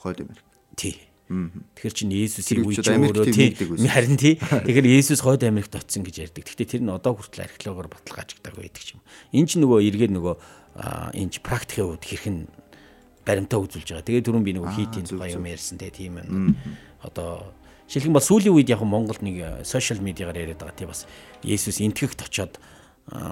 [0.00, 0.44] Хойд Америк.
[0.74, 0.96] Тий.
[1.28, 3.56] Тэгэхээр чинь Есүсийн үе чинь өөрөө тий
[3.88, 4.36] харин тий.
[4.64, 6.44] Тэгэхээр Есүс хойд Америкт очсон гэж ярьдаг.
[6.44, 9.00] Гэхдээ тэр нь одоо хүртэл археологоор баталгааждаг байдаг юм.
[9.32, 10.34] Энэ чинь нөгөө эргээд нөгөө
[11.16, 12.36] энэ ч практикийн хувьд хэрхэн
[13.24, 14.08] баримтаа үзүүлж байгаа.
[14.08, 16.56] Тэгээ түрүүн би нэг хийтийн тухай юм ярьсан тийм юм.
[17.00, 17.56] Одоо
[17.88, 21.08] нь бол сүүлийн үед яг Монголд нэг сошиал медиагаар яриад байгаа тийм бас
[21.44, 22.58] Есүс энтгэгт очоод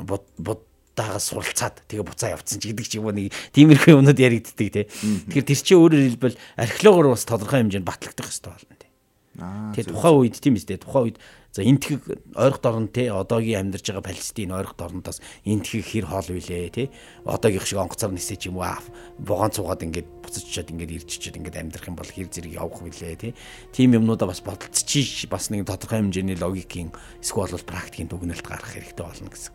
[0.07, 0.61] бод
[0.93, 4.85] даагаас суралцаад тэгээ буцаа явцсан ч гэдэг ч юм уу нэг тиймэрхүү юмнууд яригддаг тий.
[4.85, 8.92] Тэгэхээр тэр чинь өөрөөр хэлбэл археологоор бас тодорхой хэмжээнд батлагдах хэрэгтэй болно тий.
[9.39, 11.19] Тэгээ тухайн үед тийм үстэй тухайн үед
[11.53, 16.73] За энтхэг ойрох дорн те одоогийн амьдарч байгаа Палестин ойрох дорнодоос энтхэг хэр хоол вүлээ
[16.73, 16.89] те?
[17.29, 18.81] Одоогийн шиг онгоцоор нисэж юм уу
[19.21, 23.17] вогоон цугаад ингээд буцаж чад ингээд ирччихэд ингээд амьдрах юм бол хэр зэрэг явах вүлээ
[23.21, 23.37] те?
[23.69, 26.89] Тийм юмнуудаа бас бодолцчих бас нэг тодорхой хэмжээний логикийн
[27.21, 29.53] эсвэл практикийн дүгнэлт гаргах хэрэгтэй болно гэсэн.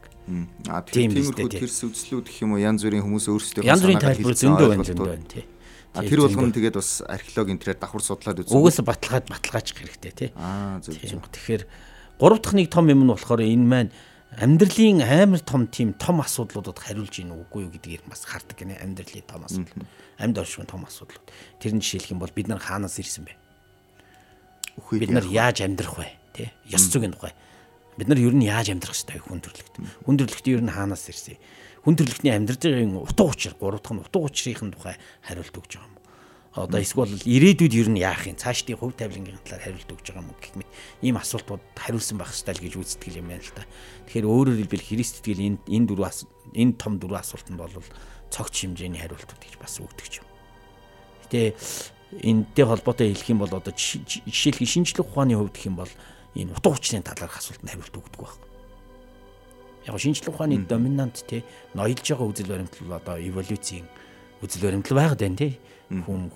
[0.69, 2.61] А тиймэрхүү тэрс үзлүүд гэх юм уу?
[2.61, 5.49] Янз бүрийн хүмүүс өөрсдөө янз бүрийн тайлбар зөндөө байна зөндөө байна тий.
[6.05, 8.53] Тэр болгоно тэгээд бас археолог энтрээр давхар судлаад үзсэн.
[8.53, 10.29] Угаас баталгаад баталгаажих хэрэгтэй тий.
[10.37, 11.23] Аа зөв зөв.
[11.23, 11.63] Тэгэхээр
[12.21, 13.91] гурав дахь нэг том юм нь болохоор энэ маань
[14.35, 19.25] амьдралын амар том тийм том асуудлуудад хариулж ийн үгүй юу гэдгийг бас хардаг гинэ амьдралын
[19.25, 19.87] том асуудал.
[20.19, 21.25] Амьд оршихын том асуудлууд.
[21.63, 23.33] Тэрний жишээлх юм бол бид нар хаанаас ирсэн бэ?
[24.99, 26.11] Бид нар яаж амьдрах вэ?
[26.35, 26.51] Тэ?
[26.69, 27.33] Ёс зүйн тухай.
[27.97, 29.75] Бид нар ер нь яаж амьдрах ёстой вэ хүн төрлөخت?
[30.05, 31.39] Хүн төрлөخت ер нь хаанаас ирсэн?
[31.87, 35.87] Хүн төрлөختний амьдрал байгаа утга учир гурав дахь нь утга учирын тухай хариулт өгж байгаа
[35.87, 35.95] юм.
[36.51, 40.35] Одоо эсвэл ирээдүйд ер нь яах юм цаашдын хөв тавилангийн талаар хариулт өгж байгаа юм
[40.35, 43.63] гэх мэт ийм асуултууд хариулсан байх ёстой л гэж үздэг юм байна л да.
[44.03, 46.11] Тэгэхээр өөрөөр хэлбэл Христ итгэл энэ энэ дөрвөн
[46.59, 47.71] энэ том дөрвөн асуултанд бол
[48.35, 50.27] цогц хэмжээний хариултууд гэж бас өгдөг юм.
[51.23, 51.55] Гэтэ
[52.19, 55.91] энэтэй холбоотой хэлэх юм бол одоо жишээлх шинжлэх ухааны хувьд гэх юм бол
[56.35, 58.46] энэ утга учирын талаарх асуултанд хариулт өгдөг байна
[59.87, 63.87] яг шинжлэх ухааны доминант те ноёлж байгаа үзэл баримтлал одоо эволюцийн
[64.43, 65.59] үзэл баримтлал байгаад байна те.
[65.87, 66.29] Хүн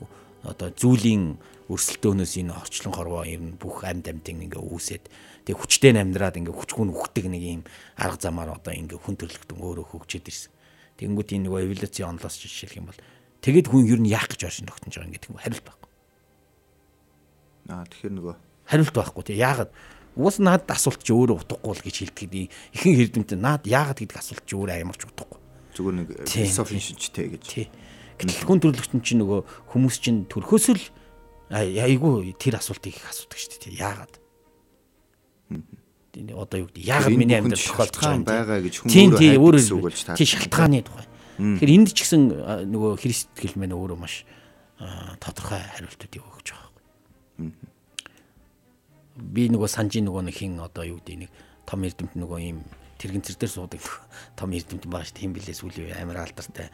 [0.48, 1.38] одоо зүйлийн
[1.70, 5.04] өрсөлдөөнөөс энэ орчлон хорвоо нь бүх амьд амьтын ингээ үүсээд
[5.46, 7.64] тэг хүчтэй амьдраад ингээ хүчгүн үхдэг нэг юм
[8.00, 10.52] арга замаар одоо ингээ хүн төрлөختөн өөрөө хөгжөөд ирсэн.
[10.98, 13.00] Тэнгүүд энэ нөгөө эволюцийн онлоос жишээлх юм бол
[13.46, 15.90] тэгэд хүн ер нь яах гэж оршин тогтнож байгаа ингээ тийм хариулт байхгүй.
[17.70, 18.36] Аа тэгэхээр нөгөө
[18.66, 19.72] хариулт байхгүй тий яагаад
[20.16, 22.52] Уус наад асуулт чи өөрөө утгагүй л гэж хэлдэг.
[22.76, 25.40] Ихэнх эрдэмтэн наад яагаад гэдэг асуулт чи өөрөө ямарч утгагүй.
[25.72, 27.72] Зүгээр нэг философийн шинжтэй гэж.
[28.20, 30.84] Гэтэл хүн төрөлхтөн чи нөгөө хүмүүс чинь төрхөөс л
[31.56, 33.80] айгүй тэр асуултыг их асуудаг шүү дээ.
[33.80, 34.14] Яагаад?
[36.12, 40.84] Тийм одоо юу гэдэг яагаад миний амьдрал тохиолдож байгаа гэж хүн өөрөө өөрөө тий шалтгааны
[40.84, 41.08] тухай.
[41.40, 42.22] Тэгэхээр энд ч гэсэн
[42.68, 44.28] нөгөө христтгэл мэн өөрөө маш
[45.24, 47.71] тодорхой хариултуудыг өгч байгаа
[49.22, 51.32] би нөгөө санжийн нөгөө нэг хин одоо юу гэдэг нэг
[51.70, 52.66] том эрдэмт нөгөө ийм
[52.98, 53.82] тэрэгэн цэр дээр суудаг
[54.40, 55.24] том эрдэмт байгаа шүү дээ.
[55.26, 56.70] Хин блээс үгүй амар алдартай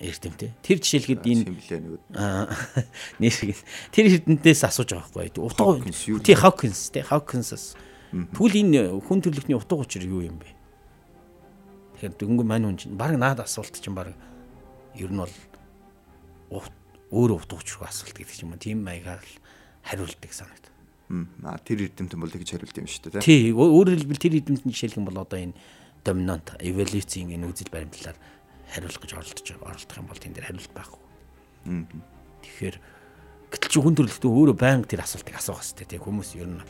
[0.00, 0.54] эрдэмтэй.
[0.62, 1.42] Тэр жишээлхэд энэ
[3.20, 3.58] нэрийг
[3.92, 5.42] тэр эрдэмтээс асууж байгаа байхгүй.
[5.42, 7.76] Утга тий Хокинс тий Хокинсас.
[8.10, 10.48] Тэгвэл энэ хүн төрлөختний утга учир юу юм бэ?
[11.98, 14.16] Тэгэхээр дөнгө мань хүн чинь баг наад асуулт чинь баг
[14.96, 15.34] ер нь бол
[17.10, 18.56] өөр утга учиргүй асуулт гэдэг юм.
[18.56, 19.20] Тийм маягаар
[19.84, 20.69] хариулдаг санагд.
[21.10, 23.50] Аа тэр эрдэмтэн бол тэгж хариулт юм шүү дээ тий.
[23.50, 25.58] Өөрөөр хэлбэл тэр эрдэмтэн жишээлх юм бол одоо энэ
[26.06, 28.14] доминант эволюцийн энэ үзэл баримтлалаар
[28.70, 29.48] хариулах гэж оролдож.
[29.58, 31.02] Оролдох юм бол тэн дээр хариулт байхгүй.
[32.46, 32.76] Тэгэхээр
[33.50, 35.98] гэтэл чи хүн төрөлхтөө өөрөө байнга тэр асуултыг асуух хэрэгтэй тий.
[35.98, 36.62] Хүмүүс ер нь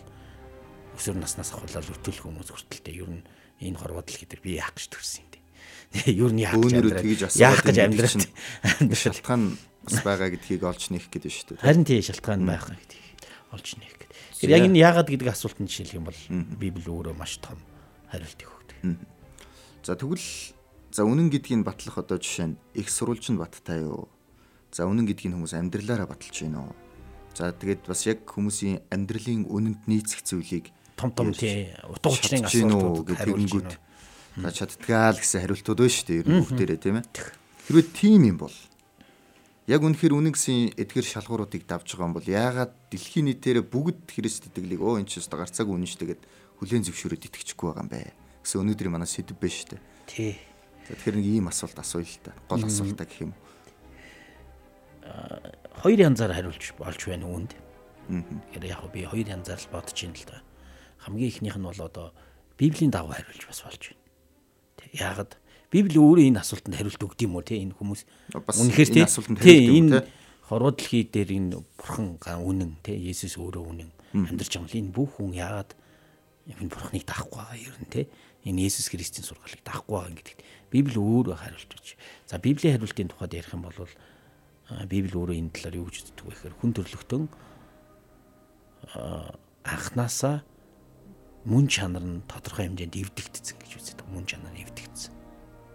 [0.97, 3.24] өсвөр наснаас ахвалал өтөлөх хүмүүс хүртэлтэй ер нь
[3.61, 5.43] энэ хорвоо дэлхий дээр би яах гэж төрсөн юм тий.
[6.16, 8.16] Ер нь яах гэж яах гэж амьдрал
[9.05, 11.64] шалтгаан бас байгаа гэдгийг олж нээх гэдэг шүү дээ.
[11.66, 13.20] Харин тий шалтгаан байгаа гэдгийг
[13.53, 14.01] олж нээх
[14.41, 16.20] Тэгэхээр яг энэ яагаад гэдэг асуултанд жишээлх юм бол
[16.57, 17.61] Библи өөрөө маш том
[18.09, 18.97] хариулт өгдөг.
[19.84, 20.24] За тэгвэл
[20.88, 24.09] за үнэн гэдгийг батлах одоо жишээ нь их сурвалж нь баттай юу?
[24.72, 26.74] За үнэн гэдгийг хүмүүс амьдралаараа баталж байна уу?
[27.36, 33.12] За тэгээд бас яг хүмүүсийн амьдралын үнэнд нийцэх зүйлийг том том тий утга учирын асуултууд
[33.12, 33.76] хариулж
[34.41, 36.20] За чаддгаа л гэсэн хариултууд байна шүү дээ.
[36.22, 37.07] Ер нь бүгдээрээ тийм ээ.
[37.66, 38.57] Хэрвээ тийм юм бол
[39.70, 44.50] яг үнэхээр үнэн гэсэн эдгэр шалгууруудыг давж байгаа юм бол яагаад дэлхийн нийтээр бүгд Христ
[44.50, 46.22] итгэлийг өө энэ ч өстө гарцаагүй үнэн шүү тэгээд
[46.58, 48.10] хүлэн зөвшөөрөд итгэчихгүй байгаа юм бэ
[48.42, 49.82] гэсэн өнөөдрийн манай сэдв байна шүү дээ.
[50.10, 50.34] Тий.
[50.90, 52.34] Тэгэхээр нэг ийм асуулт асууя л та.
[52.50, 53.32] Гол асуултаа гэх юм.
[55.06, 55.38] Аа
[55.86, 57.54] хоёр янзаар хариулж болж байна үүнд.
[58.10, 60.42] Тэгэхээр яг би хоёр янзаар л бодож байна л да.
[61.06, 62.10] Хамгийн ихнийх нь бол одоо
[62.58, 64.02] Библийн дагуу хариулж бас болж байна.
[64.92, 65.39] Яагаад
[65.70, 68.02] Библи өөрөө энэ асуултанд хариулт өгд юм уу те энэ хүмүүс
[68.42, 68.90] үнэхээр
[69.38, 70.02] те энэ
[70.50, 74.90] хорвоо дэлхий дээр энэ бурхан үнэн те Есүс өөрөө үнэн амьдарч байгаа юм.
[74.90, 75.70] Энэ бүх хүн яагаад
[76.50, 78.10] энэ бурханыг даахгүй байгаа юм те
[78.42, 80.38] энэ Есүс Христийн сургаалыг даахгүй байгаа гэдэг.
[80.74, 81.94] Библи өөрөө хариулт өгч.
[82.26, 83.78] За Библийн хариултын тухайд ярих юм бол
[84.90, 87.22] Библи өөрөө энэ талаар юу гэж үздэг вэ гэхээр хүн төрлөختөн
[89.62, 90.42] анханасаа
[91.46, 94.06] мөн чанар нь тодорхой хэмжээнд эвдэгдсэн гэж үздэг.
[94.10, 95.19] Мөн чанар эвдэгдсэн.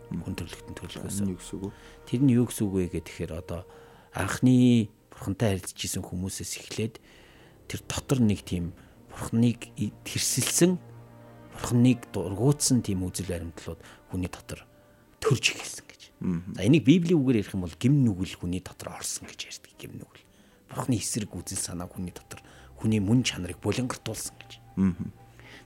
[0.10, 1.20] Хүн төрлөختөнд төрлөхөөс.
[1.26, 1.72] Юу гэсэн үг вэ?
[2.06, 3.66] Тэр нь юу гэсэн үг вэ гэхээр одоо
[4.14, 6.96] анхны бурхантай харилцаж исэн хүмүүсээс эхлээд
[7.68, 8.76] тэр дотор нэг тийм
[9.10, 9.72] бурхныг
[10.04, 10.78] тэрсэлсэн
[11.56, 13.80] бурхныг дургуутсан тийм үзэл баримтлууд
[14.12, 14.68] хүний дотор
[15.24, 16.02] төрж эхэлсэн гэж.
[16.56, 20.00] За энийг библийн үгээр ярих юм бол гим нүгэл хүний дотор орсон гэж ярьдаг гим
[20.00, 20.24] нүгэл.
[20.70, 22.44] Бурхны эсрэг үзэл санаа хүний дотор
[22.76, 24.52] хүний мөн чанарыг булингартуулсан гэж.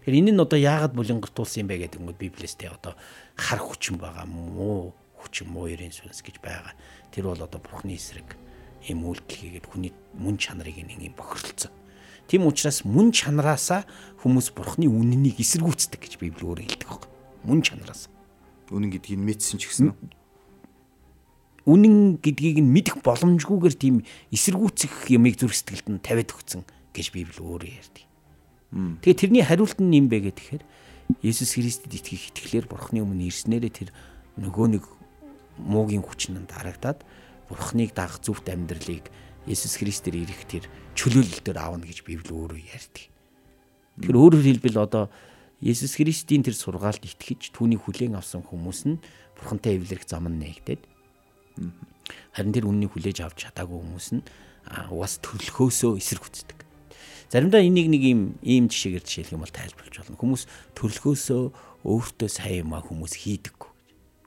[0.05, 2.95] Тэгэхээр энэ нь одоо яагаад булингартуулсан юм бэ гэдэг нь библиэс тэ одоо
[3.35, 6.73] хар хүчин байгаа мó хүчин муу ерэн сүнс гэж байгаа.
[7.11, 8.39] Тэр бол одоо бурхны эсрэг
[8.87, 11.75] ийм үйлдэл хийгээд хүний мөн чанарыг нэг юм бохирдолцсон.
[12.31, 13.83] Тийм учраас мөн чанараасаа
[14.23, 17.11] хүмүүс бурхны үннийг эсэргүүцдэг гэж библи өөрөө хэлдэг байна.
[17.43, 18.07] Мөн чанараас.
[18.71, 19.91] Үнэн гэдгийг мэдсэн ч гэсэн
[21.69, 23.95] үнэн гэдгийг нь мэдэх боломжгүйгээр тийм
[24.33, 26.65] эсэргүүцэх ямыг зүрх сэтгэлд нь тавиад өгсөн
[26.97, 28.08] гэж Библи өөрөө ярьдаг.
[28.71, 30.63] Тэгээ тэрний хариулт нь юм бэ гэхээр
[31.25, 33.89] Есүс Христэд итгэх итгэлээр Бурхны өмнө ирснээрээ тэр
[34.37, 34.85] нөгөө нэг
[35.57, 37.01] муугийн хүчнэнд дарагдаад
[37.49, 39.09] Бурхныг дагах зөвхт амьдралыг
[39.49, 43.09] Есүс Христээр ирэх тэр чөлөөлөлтөөр аавна гэж Библи өөрөө ярьдаг.
[43.97, 45.09] Тэгэхээр өөрөөр хэлбэл одоо
[45.65, 49.01] Есүс Христийн тэр сургаалд итгэж түүний хүлээн авсан хүмүүс нь
[49.33, 50.85] Бурхантай эвлэрэх зам нь нээгдээд
[52.33, 54.23] Харин тэр үннийг хүлээж авч чадаагүй хүмүүс нь
[54.89, 56.58] угаас төрлөхөөсөө эсрэг үздэг.
[57.29, 60.17] Заримдаа энийг нэг ийм ийм жишээгээр жишээлх юм бол тайлбарлаж болно.
[60.17, 61.41] Хүмүүс төрлөхөөсөө
[61.85, 63.69] өөртөө сайн юмаа хүмүүс хийдэггүй.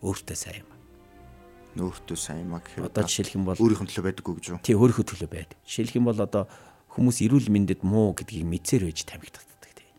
[0.06, 0.70] Өөртөө сайн юм.
[1.82, 4.62] Өөртөө сайн юмаа гэхээр одоо жишээлх юм бол өөрийнхөө төлөө байдаггүй гэж юу?
[4.62, 5.58] Тий, өөрийнхөө төлөө байдаг.
[5.66, 6.46] Жишээлх юм бол одоо
[6.94, 9.90] хүмүүс эрүүл мэндэд муу гэдгийг мэдсээр байж тамхитдаг тий.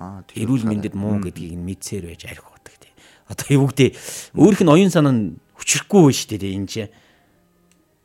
[0.00, 2.92] Аа, эрүүл мэндэд муу гэдгийг мэдсээр байж арх удаг тий.
[3.30, 3.90] Одоо эвгдээ
[4.34, 6.90] өөрийнх нь оюун санаа нь хүчрэхгүй шүү дээ энэ чинь.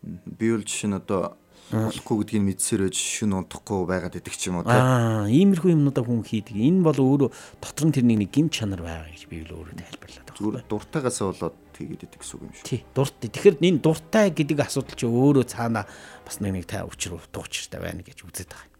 [0.03, 1.39] Би бол жишээ нь одоо
[1.73, 6.21] болохгүй гэдгийг мэдсээр байж шин унтахгүй байгаад идэх ч юм уу аа иймэрхүү юмнуудаа хүн
[6.21, 6.53] хийдэг.
[6.53, 10.27] Энэ бол өөрөө дотор нь тэр нэг гим чанар байгаа гэж би л өөрөө тайлбарлаад
[10.29, 10.37] байна.
[10.37, 12.67] Зүгээр дуртайгаас болоод тэгээд идэх гэсэн үг юм шүү.
[12.69, 12.81] Тий.
[12.93, 13.15] Дурт.
[13.17, 15.81] Тэгэхээр энэ дуртай гэдэг асуудал чи өөрөө цаана
[16.23, 18.71] бас нэг нэг та учир утга учиртай байна гэж үзээд байгаа.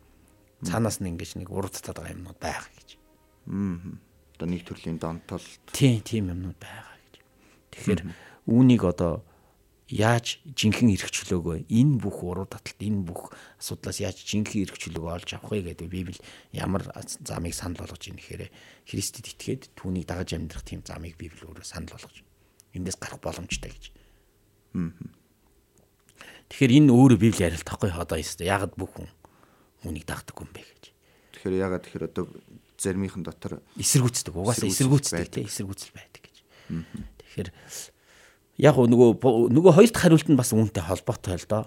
[0.63, 2.89] Цаанаас нь ингэж нэг урдтаад байгаа юмнууд байгаа гэж.
[3.49, 3.97] Аа.
[4.37, 5.45] Одоо нэг төрлийн донтол.
[5.73, 7.15] Тий, тийм юмнууд байгаа гэж.
[7.73, 8.01] Тэгэхээр
[8.47, 9.25] үүнийг одоо
[9.91, 15.51] яаж жинхэнэ эрхчлөөгөө энэ бүх уруу таталт энэ бүх асуудлаас яаж жинхэнэ эрхчлөөгөө олж авах
[15.51, 16.19] вэ гэдэг Библи
[16.55, 16.87] ямар
[17.23, 18.47] замыг санал болгож ийн гэхээр
[18.87, 22.23] Христэд итгээд түүнийг дагаж амьдрах тийм замыг Библи өөрөө санал болгож
[22.73, 23.91] эндээс гарах боломжтой гэж.
[26.47, 28.49] Тэгэхээр энэ өөрөө Библи ярилт тахгүй одоо ёстой.
[28.49, 29.09] Ягаад бүх хүн
[29.85, 30.83] үүнийг дагдаггүй юм бэ гэж.
[31.37, 32.25] Тэгэхээр ягаад тэгэхээр одоо
[32.77, 34.33] заримийнхан дотор эсэргүүцдэг.
[34.33, 36.37] Угаасаа эсэргүүцдэг тийм эсэргүүцэл байдаг гэж.
[37.21, 37.49] Тэгэхээр
[38.57, 39.17] яг нөгөө
[39.49, 41.63] нөгөө хоёр дахь хариулт нь бас үүнтэй холбоотой л доо.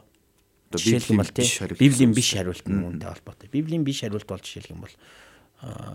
[0.70, 3.48] Жишээлх юм бол тийм Библийн биш хариулт нь үүнтэй холбоотой.
[3.50, 4.94] Библийн биш хариулт бол жишээлх юм бол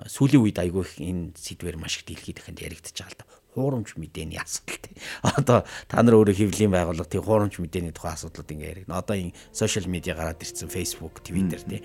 [0.09, 3.25] сүүлийн үед айгүй их энэ сэдвэр маш их дэлхийд дахинд яригдчихэж байгаа л да.
[3.51, 4.95] Хуурамч мэдээний асуудал тий.
[5.37, 9.03] Одоо та нар өөрөө хэвлэлийн байгууллага тий хуурамч мэдээний тухай асуудлууд ингээ яригдана.
[9.03, 11.83] Одоо энэ сошиал медиа гараад ирсэн Facebook, Twitter тий.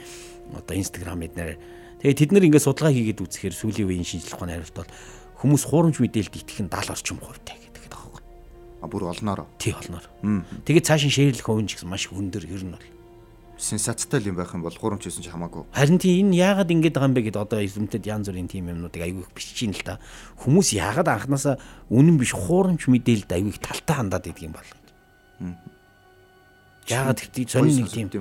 [0.57, 1.59] Одоо Instagram эднэр.
[2.01, 4.95] Тэгээ тэд нар ингээ судалгаа хийгээд үзэхээр сүүлийн үеийн шинжилгээ ухааны хариулт бол
[5.43, 7.66] хүмүүс хуурамч мэдээлэлд итгэх нь 70 орчим хувьтай
[8.81, 9.47] А бүр олноор.
[9.57, 10.05] Тий олноор.
[10.69, 12.89] Тэгээд цаашин шеэрлэх хувь нь ч гэсэн маш өндөр ер нь бол.
[13.57, 15.65] Сенсацтай юм байх юм бол гурамч байсан ч хамаагүй.
[15.73, 19.01] Харин тийм энэ яагаад ингэж байгаа юм бэ гэдээ одоо эрдэмтэд янз бүрийн тийм юмнуудыг
[19.01, 19.97] аягүй их бичиж ийн л та.
[20.45, 21.57] Хүмүүс яагаад анханасаа
[21.89, 24.71] үнэн биш хуурамч мэдээлэлд аягүй их талтай хандаад идэг юм бол.
[26.85, 28.13] Яагаад гэдэг сонин нэг тийм.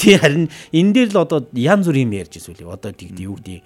[0.00, 2.72] Тий харин энэ дээр л одоо янз бүрийн юм ярьж үлээ.
[2.72, 3.60] Одоо тэгд юу гэдэг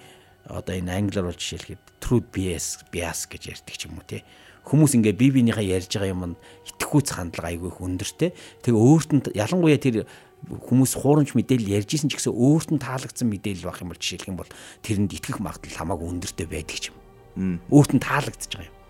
[0.51, 4.27] одоо энэ англиар бол жишээлхэд truth bias bias гэж ярьдаг ч юм уу тий
[4.63, 6.39] хүмүүс ингээ бие биенийхээ ярьж байгаа юм нь
[6.71, 8.31] итгэхүйц хандлага айгүй их өндөртэй.
[8.63, 10.07] Тэгээ өөрт нь ялангуяа тэр
[10.47, 14.37] хүмүүс хуурамч мэдээлэл ярьжсэн ч гэсэн өөрт нь таалагдсан мэдээлэл байх юм бол жишээлх юм
[14.39, 14.51] бол
[14.83, 17.59] тэрэнд итгэх магадлал хамаагүй өндөртэй байдаг ч юм.
[17.71, 18.81] Өөрт нь таалагдчихж байгаа юм.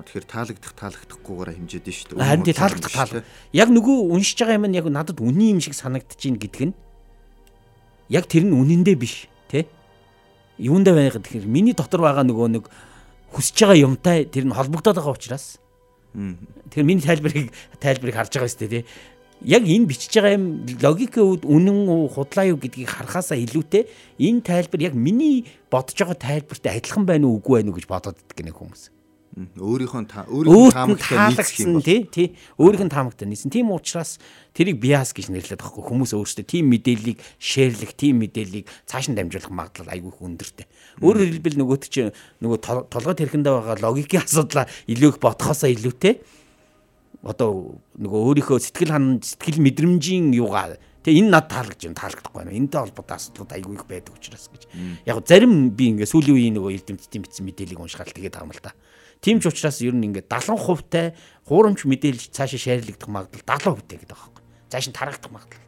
[0.00, 2.24] Тэгэхээр таалагдах таалагдахгүйгээр хэмжээд нь шүү дээ.
[2.24, 3.28] Харин тий таалагдах таалагдах.
[3.52, 6.74] Яг нөгөө уншиж байгаа юм нь яг надад үний юм шиг санагдчихээн гэдэг нь
[8.08, 9.68] яг тэр нь үнэндээ биш тий.
[10.56, 12.64] Юундаа байна гэхээр миний дотор байгаа нөгөө нэг
[13.32, 15.58] хүсэж байгаа юмтай тэр нь холбогдоод байгаа учраас.
[16.14, 18.84] Тэгэхээр миний тайлбарыг тайлбарыг харж байгаа өстэй тий.
[19.40, 24.44] Яг энэ бичиж байгаа юм логикийн үед үнэн уу худлаа юу гэдгийг харахаасаа илүүтэй энэ
[24.44, 28.36] тайлбар яг миний бодож байгаа тайлбартай адилхан байна уу үгүй байна уу гэж бодоод идэх
[28.36, 28.99] гэнэ хүмүүс.
[29.30, 32.26] Өөрийнхөө өөрийнхөө таамагтай тий тий
[32.58, 33.54] өөрийнх нь таамагтай нийсэн.
[33.54, 34.18] Тийм учраас
[34.58, 39.54] тэрийг биас гэж нэрлэдэг байхгүй хүмүүс өөрсдөө тийм мэдээллийг шеэрлэх, тийм мэдээллийг цааш нь дамжуулах
[39.54, 40.66] магадлал айгүй өндөртэй.
[40.98, 42.10] Өөрөөр хэлбэл нөгөөт чинь
[42.42, 42.58] нөгөө
[42.90, 46.18] толгой тэрхэндээ байгаа логикийн асуудлаа илүү их бодхосоо илүүтэй
[47.22, 52.52] одоо нөгөө өөрийнхөө сэтгэл ханамж сэтгэл мэдрэмжийн юугаа Тэгээ энэ над таалагдж байна таалагдахгүй байна.
[52.52, 54.62] Энэтэй холбоотой асуудлууд айгүй их байдаг учраас гэж.
[55.08, 58.76] Яг зарим би ингээ сүүлийн үеийн нөгөө эрдэмтдийн бичсэн мэдээллийг уншгаал тэгээд хармал та.
[59.20, 61.12] Тийм ч учраас ер нь ингээ 70% тай
[61.44, 64.44] хуурамч мэдээлэл цаашаа шеэрлэгдэх магадлал 70% гэдэг байгаа байхгүй.
[64.72, 65.64] Цааш нь тарагдах магадлал.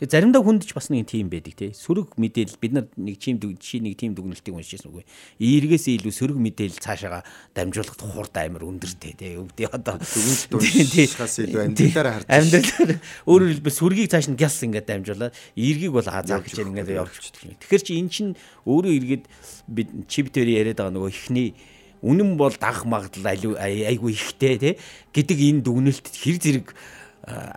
[0.00, 1.76] Тэгээ заримдаа хүндж бас нэг тийм байдаг тий.
[1.76, 5.04] Сөрөг мэдээлэл бид нар нэг чим жишээ нэг тийм дүгнэлтийг уншижсэн үгүй.
[5.36, 7.20] Эергээс илүү сөрөг мэдээлэл цаашаага
[7.52, 9.36] дамжуулах хурд амар өндөртэй тий.
[9.36, 12.32] Өвдөө одоо дүгнэлт уншихаас илүү амьдралаараа харж.
[12.32, 12.92] Амьдралаар
[13.28, 17.60] өөрөөр хэлбэл сүргийг цааш нь гяс ингээд дамжуулаад эргийг бол азаа гэж ингээд явуулчих.
[17.60, 18.28] Тэгэхээр чи эн чин
[18.64, 19.24] өөрөө эргээд
[19.68, 21.52] бид чиптээр яриад байгаа нөгөө ихний
[22.00, 24.74] үнэн бол дагах магадлал айгүй ихтэй тий
[25.12, 26.68] гэдэг энэ дүгнэлт хэр зэрэг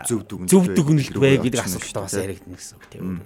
[0.08, 3.24] зөв дүгнэлт зөв дүгнэлт бай гэдэг асуултаа бас яригдана гэсэн үг тийм.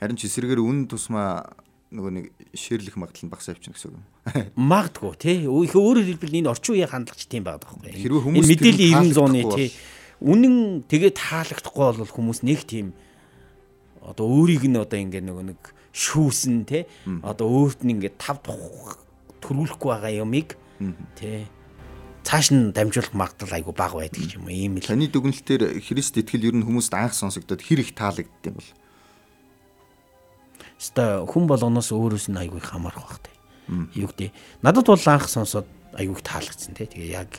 [0.00, 1.56] Харин ч эсрэгээр үн тусмаа
[1.94, 4.04] нөгөө нэг ширлэх магадлал нь багасаа явчихна гэсэн үг юм.
[4.70, 5.38] Магадгүй тий.
[5.46, 7.94] Их өөрөөр хэлбэл энэ орчин үеийн хандлагч тийм байдаг байхгүй.
[7.94, 9.68] Хэрвээ хүмүүс мэдээллийн 90 100-ны тий.
[10.20, 10.54] Үнэн
[10.90, 12.92] тэгээ таалагдахгүй бол хүмүүс нэг тийм
[14.02, 15.60] одоо өөрийг нь одоо ингээ нөгөө нэг
[15.94, 16.84] шүүсэн тий.
[17.22, 20.58] Одоо өөрт нь ингээ тав төрүүлэхгүй байгаа юмыг
[21.16, 21.46] тий
[22.26, 24.90] цааш нь дамжуулах магадлал айгүй бага байдаг юм ийм л.
[24.90, 28.70] Таны дүгнэлтээр Христ итгэл ер нь хүмүүст анх сонсогдоод хэр их таалагддаг юм бол?
[30.74, 33.34] Ста хүн болгоноос өөрөөс нь айгүй хамаарах бах тээ.
[33.94, 34.34] Юу гэдэг.
[34.66, 36.90] Надад бол анх сонсоод айгүй таалагдсан тий.
[36.90, 37.30] Тэгээ яг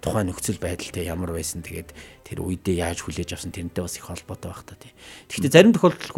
[0.00, 1.92] тухайн нөхцөл байдалтай ямар байсан тэгээд
[2.24, 4.90] тэр үедээ яаж хүлээж авсан тэрнтэй бас их холбоотой байх та тий.
[5.28, 6.16] Гэхдээ зарим тохиолдолд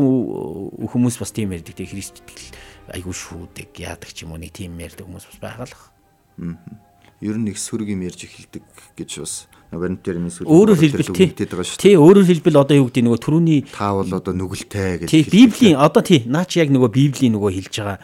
[0.94, 2.54] хүмүүс бас тийм ярьдаг тий Христ итгэл
[2.96, 5.74] айгүй шүүдэг яадаг ч юм уу нэг тийм ярьдаг хүмүүс бас байгаа л.
[5.74, 6.93] Аа
[7.24, 8.64] ер нь их сөрөг юм ярьж эхэлдэг
[9.00, 11.96] гэж бас баримтаар энэ сөрөг өөрөөр хэлбэл тий.
[11.96, 16.04] өөрөөр хэлбэл одоо юу гэдэг нөгөө түрүүний та бол одоо нүгэлтэй гэж тий библийн одоо
[16.04, 17.98] тий наач яг нөгөө библийн нөгөө хэлж байгаа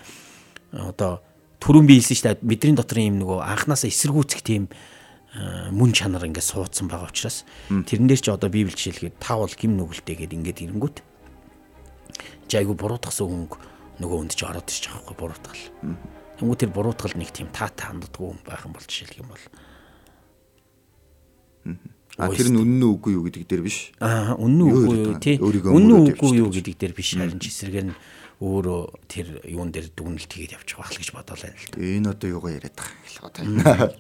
[0.73, 1.13] одоо
[1.61, 4.73] түрүүн би хэлсэн шүү дээ бидний дотор юм нөгөө анханасаа эсэргүүцэх тийм
[5.71, 9.77] мөн чанар ингээд суудсан байгаа учраас тэрэн дээр ч одоо библи жишээлгээд та бол гим
[9.79, 10.97] нүгэлтэй гэдэг ингээд ирэнгүүт
[12.51, 13.47] чи айгу буруутгасан хүн
[14.03, 15.63] нөгөө өнд ч ороод байгаа байхгүй буруутгал
[16.41, 19.45] Тэнгүү тэр буруутгал нэг тийм таатай ханддаггүй юм байх юм бол жишээлх юм бол.
[22.17, 23.93] А тэр нь үнэн үгүй юу гэдэг дээр биш.
[24.01, 25.37] Аа үнэн үгүй юу тий.
[25.37, 27.97] Үнэн үгүй юу гэдэг дээр биш харин ч эсрэгээр нь
[28.41, 31.77] өөрөө тэр юун дээр дүгнэлт хийгээд явчих байх л гэж бодоол байна л да.
[31.77, 33.97] Энэ одоо юугаа яриад байгаа юм л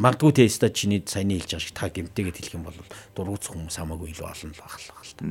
[0.00, 2.80] Магдгүй те ста чиний саяны хэлж байгаа шиг та гэмтэйгээд хэлэх юм бол
[3.12, 5.24] дургуц хүмүүс хамаагүй илүү олон л байх л байна л да.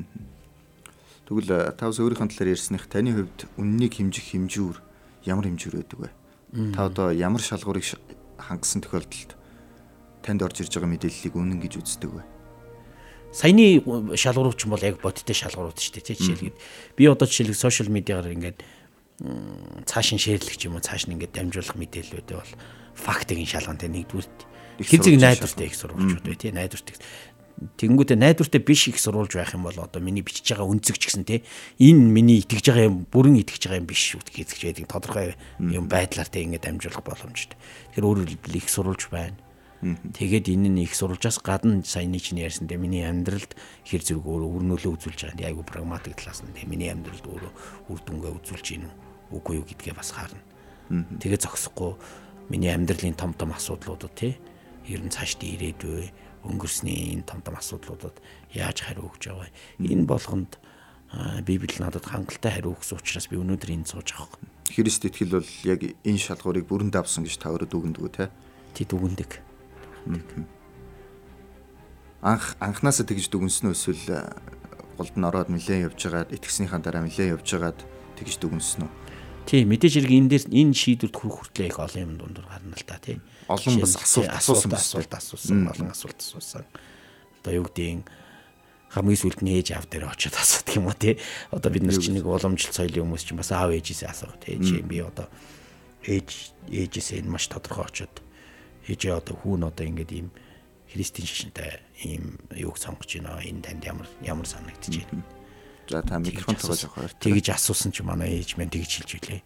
[1.25, 4.77] Тэгвэл та бас өөрийнхөө талаар ярьсных таны хувьд үннийг хэмжих хэмжүүр
[5.26, 6.09] ямар хэмжүүр байдаг вэ?
[6.76, 7.84] Та одоо ямар шалгуурыг
[8.38, 9.36] хангасан тохиолдолд
[10.24, 12.24] танд орж ирж байгаа мэдээллийг үнэн гэж үздэг вэ?
[13.32, 13.84] Саяны
[14.15, 16.17] шалгуурч бол яг бодиттой шалгуурууд шүү дээ.
[16.17, 16.57] Жишээлгээд
[16.97, 18.59] би одоо жишээлбэл сошиал медиагаар ингээд
[19.86, 22.53] цааш нь шеэрлэх юм уу цааш нь ингээд дамжуулах мэдээлэлүүд бол
[22.95, 24.28] фактыг шалгантай нэгдүгээр
[24.80, 26.95] хизэг найдвартай их сурвалжууд бай тий найдвартай
[27.60, 31.28] Тэнгүүтээ найдвартай биш их сурулж байх юм бол одоо миний бичиж байгаа үнцэг ч гэсэн
[31.28, 31.43] те
[31.76, 36.32] энэ миний итгэж байгаа юм бүрэн итгэж байгаа юм биш гэж байдаг тодорхой юм байдлаар
[36.32, 37.60] те ингэ дамжуулах боломжтой.
[37.91, 39.36] Тэгэхээр өөрөөр их сурулж байна.
[39.80, 43.55] Тэгээд энэ нь их сурулжаас гадна саяны чинь ярьсан те миний амьдралд
[43.88, 45.51] хэр зэрэг өөрөө өрнөлөө үзүүлж байгаа.
[45.51, 47.51] Айгу прагматик талаас нь миний амьдралд өөрөө
[47.91, 48.91] үр дүнгээ үзүүлж гин
[49.32, 50.39] үгүй юу гэдгээ бас харна.
[50.91, 51.95] Тэгээ зогсохгүй
[52.51, 54.36] миний амьдралын том том асуудлуудад те
[54.84, 56.12] ер нь цаашд ирээдүй
[56.43, 58.15] өнгөрсний энэ том том асуудлуудад
[58.53, 59.49] яаж хариу өгч байгаа.
[59.79, 60.59] Энэ болгонд
[61.43, 64.49] Библи надад хангалттай хариу өгсөн учраас би өнөөдөр энд сууж байгаа юм.
[64.69, 68.29] Христ итгэл бол яг энэ шалгуурыг бүрэн давсан гэж та өөрөө дүгнэдэг үү те?
[68.77, 69.41] Тий дүгнэдэг.
[72.21, 74.05] Анх анханасаа тэгж дүгнсэн үү эсвэл
[75.01, 77.79] голд нь ороод нилээн явж байгаад итгэснийхаа дараа нилээн явж байгаад
[78.21, 78.91] тэгж дүгнсэн үү?
[79.47, 82.85] Тий мэдээж хэрэг энэ дээр энэ шийдвэрт хүрэх хүртлээ их олон юм дундуур гарна л
[82.85, 86.65] та тий олон бас асуулт асуусан асуулт асуусан олон асуулт асуусан.
[87.41, 88.05] Одоо юу гэдгийг
[88.93, 91.17] хамгийн сүүлд нь ээж аав дээр очиод асуудаг юм уу тий.
[91.49, 94.61] Одоо бид нар чинь нэг уламжлалт соёлын хүмүүс чинь бас аав ээжээсээ асуух тий.
[94.61, 95.25] Чи би одоо
[96.05, 98.13] ээж ээжээсээ энэ маш тодорхой очиод
[98.85, 100.29] ээжээ одоо хүүн одоо ингээд ийм
[100.93, 103.41] христийн шашинтай ийм юуг сонгож байна.
[103.41, 105.38] Энэ танд ямар ямар байна.
[105.89, 107.13] За та микрофон тоглож авах.
[107.17, 109.41] Тэгж асуусан чи манай ээж маань тэгж хэлж билээ.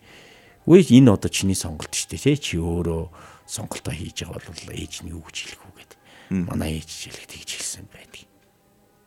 [0.68, 2.36] Үгүй энэ одоо чиний сонголт шүү дээ тий.
[2.36, 3.04] Чи өөрөө
[3.48, 6.00] сонголтоо хийж байгаа бол ээж нь юу гэж хэлэх үү гэдэг.
[6.52, 8.24] Манай ээж хэлэх тэгж хэлсэн байдаг.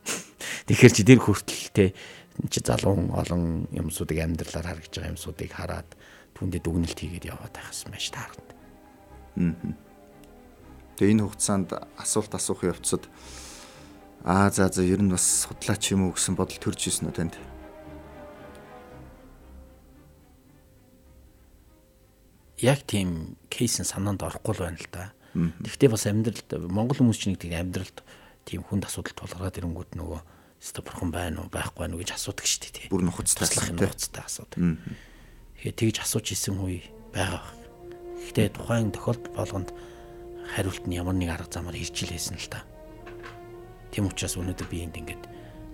[0.73, 1.91] Тэгэхээр чи тэр хүртэлтэй
[2.49, 5.89] чи залуу олон юмсуудыг амьдралаар харагдж байгаа юмсуудыг хараад
[6.37, 8.45] түүндээ дүгнэлт хийгээд яваад байхсан байж таарна.
[10.97, 11.69] Тэгээ энэ хугацаанд
[12.01, 13.09] асуулт асуух явцад
[14.27, 17.35] аа за за ер нь бас судлаач юм уу гэсэн бодол төрж ирсэн үү танд?
[22.59, 25.13] яг тийм кейс нь санаанд орохгүй л байна л да.
[25.37, 28.01] Тэгвэл бас амьдралд Монгол хүмүүс чинь тийм амьдралд
[28.49, 30.21] тийм хүнд асуудал тулгараад ирэнгүүт нөгөө
[30.65, 32.89] өстө бурхан байна уу байхгүй байна уу гэж асуудаг шүү дээ.
[32.89, 33.45] Бүр нухацтай
[33.77, 34.57] нухацтай асуудаг.
[35.61, 37.45] Тэгэхээр тэгж асууж исэн үе байгаа.
[38.25, 39.71] Гэхдээ тухайн тохиолдол болгонд
[40.57, 42.65] хариулт нь ямар нэг арга замаар ирж илээсэн л та.
[43.93, 45.23] Тийм учраас өнөөдөр би энд ингээд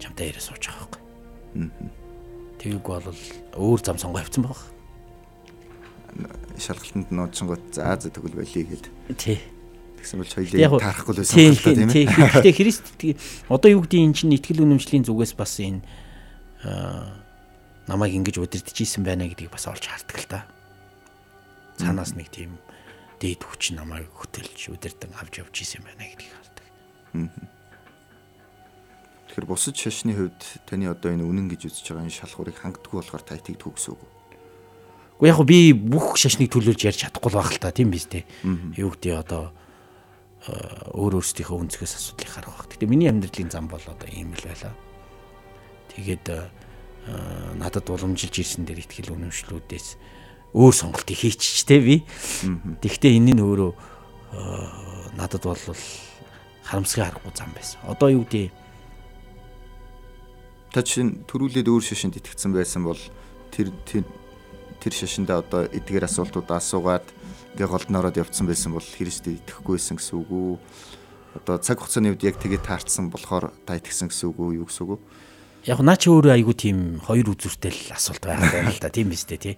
[0.02, 1.02] чамтай яриа сууж байгаа байхгүй.
[2.58, 3.06] Тэгийг бол
[3.56, 4.60] өөр зам сонгоо авсан баг.
[6.58, 8.86] Шалгалтанд нууцсангууд за за тэгвэл болиё гэд.
[9.16, 9.40] Тий.
[10.02, 12.30] Тэгсэн бол хоёлыг таарахгүй л байсан юм байна тийм ээ.
[12.42, 12.86] Гэхдээ Христ
[13.48, 15.80] одоо юу гэдэг энэ чинь итгэл үнэмшлийн зүгээс бас энэ
[17.86, 20.40] намайг ингэж удирдахжсэн байна гэдгийг бас олж хардаг л та.
[21.78, 22.58] Цаанаас нэг тийм
[23.22, 26.66] дээд хүч намайг хөтөлж удирдан авч явж исэн байна гэдгийг хардаг.
[29.32, 33.24] Тэгэхээр бусад шашны хувьд таны одоо энэ үнэн гэж үзэж байгаа энэ шалгуурыг хангадаггүй болохоор
[33.24, 34.02] та итгэдэг гэсэн үг?
[35.16, 38.28] Уу яг би бүх шашныг төлөөлж ярьж чадахгүй байх л та тийм биз дээ.
[38.76, 39.56] Юу гэдэг одоо
[40.92, 42.68] өөр өөрсдийнхөө өнцгөөс асуудлыг харах баг.
[42.76, 44.76] Гэтэ миний амьдралын зам бол одоо ийм л байлаа.
[45.96, 46.28] Тэгээд
[47.02, 49.98] Э, надад уламжилж ирсэн дээр ихтгэл үнэмшлүүдээс
[50.54, 51.96] өөр сонголтыг хийчихтэй би.
[52.78, 55.58] Тэгвэл энэ нь өөрөө э, надад бол
[56.62, 57.82] харамсгын харахгүй зам байсан.
[57.90, 58.54] Одоо юу гэдэг
[60.72, 63.00] та чинь төрүүлээд өөр шашинд итгэцэн байсан бол
[63.52, 67.06] тэр тэр шашиндаа одоо эдгээр асуултуудаа асуугаад
[67.54, 70.56] ингээ голдноороод явцсан байсан бол Христэд итгэхгүй байсан гэсэн үг үү?
[71.38, 74.56] Одоо цаг хугацааны үед яг тэгээ таарсан болохоор та итгэсэн гэсэн үг үү?
[74.58, 75.00] Юу гэсэн үг үү?
[75.66, 79.14] яг наа чи өөрөө айгу тийм хоёр үзүүртэй л асуулт байгаа байна л да тийм
[79.14, 79.54] биз дээ тий.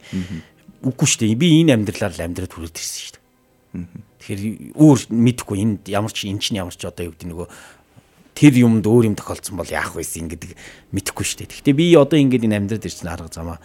[0.85, 1.41] Үгүй шүү дээ.
[1.41, 3.23] Би энэ амьдралаар л амьдраад хүрээд ирсэн шүү дээ.
[4.21, 4.41] Тэгэхээр
[4.77, 7.49] өөр мэдхгүй энд ямар ч эн чинь ямар ч одоо юу гэдэг нөгөө
[8.35, 10.59] тэр юмд өөр юм тохиолдсон бол яах вэсэн гэдэг
[10.91, 11.51] мэдэхгүй шүү дээ.
[11.55, 13.59] Гэхдээ би одоо ингээд энэ амьдраад ирсэн арга замаа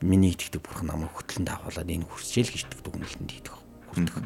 [0.00, 3.56] миний итгэдэг бурхан намайг хөтлөн дагуулад энэ хүрсэл гэж дүгнэлтэнд идэх
[3.92, 4.24] хүрдэг.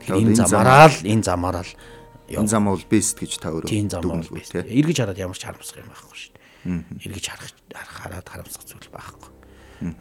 [0.00, 1.74] Тэгэхээр энэ замаараа л энэ замаараа л
[2.30, 3.90] энэ зам бол бест гэж та өөрөө тийм.
[4.70, 7.10] Эргэж хараад ямар ч харамсах юм байхгүй шүү дээ.
[7.10, 9.30] Эргэж харах хараад харамсах зүйл байхгүй.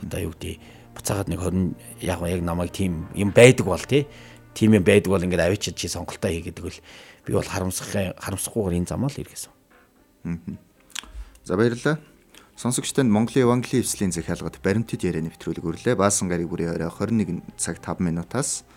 [0.05, 0.61] Одоо юу гэдэг
[0.93, 4.05] буцаагаад нэг 20 яг яг намайг тийм юм байдаг бол тий.
[4.54, 6.78] Тийм юм байдаг бол ингээд авчиж чи сонголтоо хийгээд бол
[7.26, 9.52] би бол харамсах харамсахгүйгээр энэ замаа л эргэсэн.
[11.45, 12.00] За баярлалаа.
[12.60, 15.95] Сонсогчтод Монголын Евангелийн эвслийн захиалгад баримтат яриа нэвтрүүлэг өрлөө.
[15.95, 18.68] Баасан гарыг бүрийн орой 21 цаг 5 минутаас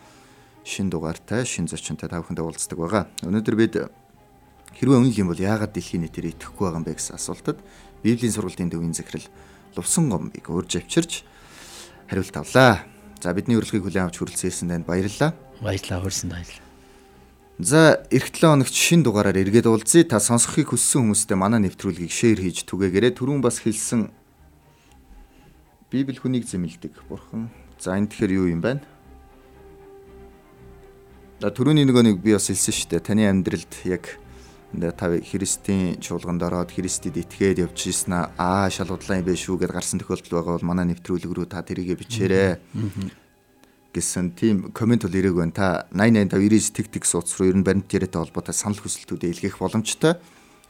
[0.62, 3.10] шин дугаартай шин зочинтой та бүхэндээ уулздаг байгаа.
[3.26, 3.74] Өнөөдөр бид
[4.78, 7.58] хэрвээ үнэл юм бол яагаад дэлхийн нийтээр итгэхгүй байгаа юм бэ гэсэн асуултад
[8.06, 9.26] Библийн сургалтын төвийн захирал
[9.74, 11.26] Лувсан гомбыг урьж авчирч
[12.06, 12.86] хариулт авлаа.
[13.18, 15.34] За бидний урилгыг хүлээн авч хүрэлцээсэн танд баярлалаа.
[15.62, 16.68] Баярлалаа хөрсөн баярлалаа.
[17.62, 20.02] За эх 7 хоногт шин дугаараар эргээд уулзъя.
[20.02, 23.14] Та сонсохыг хүссэн хүмүүстээ манай нэвтрүүлгийг шеэр хийж түгээгээрэй.
[23.14, 24.10] Түрүүн бас хэлсэн
[25.86, 27.06] Библи хүнийг зэмлдэг.
[27.06, 27.54] Бурхан.
[27.78, 28.82] За энэ тэгэхээр юу юм бэ?
[31.46, 33.06] Төрөний нөгөө нэг би бас хэлсэн шүү дээ.
[33.06, 34.18] Таны амьдралд яг
[34.98, 40.00] та Христийн чуулганд ороод Христэд итгээд явж ирсэн аа шалгуудлаа юм биш шүү гэдээ гарсан
[40.00, 42.56] тохиолдол байгаа бол манай нэвтрүүлэг рүү та тэрийгэ бичээрэй
[43.92, 45.52] гэсэн тийм комент бол ирээгүй байна.
[45.52, 50.16] Та 8859 тэг тэг сууц руу ер нь баримт яриатай холбоотой санал хүсэлтүүдээ илгээх боломжтой.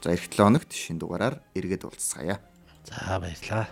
[0.02, 2.42] За эх 7 хоногт шин дугаараар эргээд уулзцаая.
[2.82, 3.70] За баярлалаа.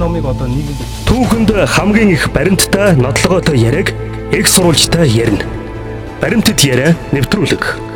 [0.00, 3.92] номыг одоо нийгэмд түүхэнд хамгийн их баримттай нотлогоотой яриаг
[4.32, 5.59] их сурвалжтай ярина.
[6.20, 7.89] Баримтат яриа нэвтрүүлэг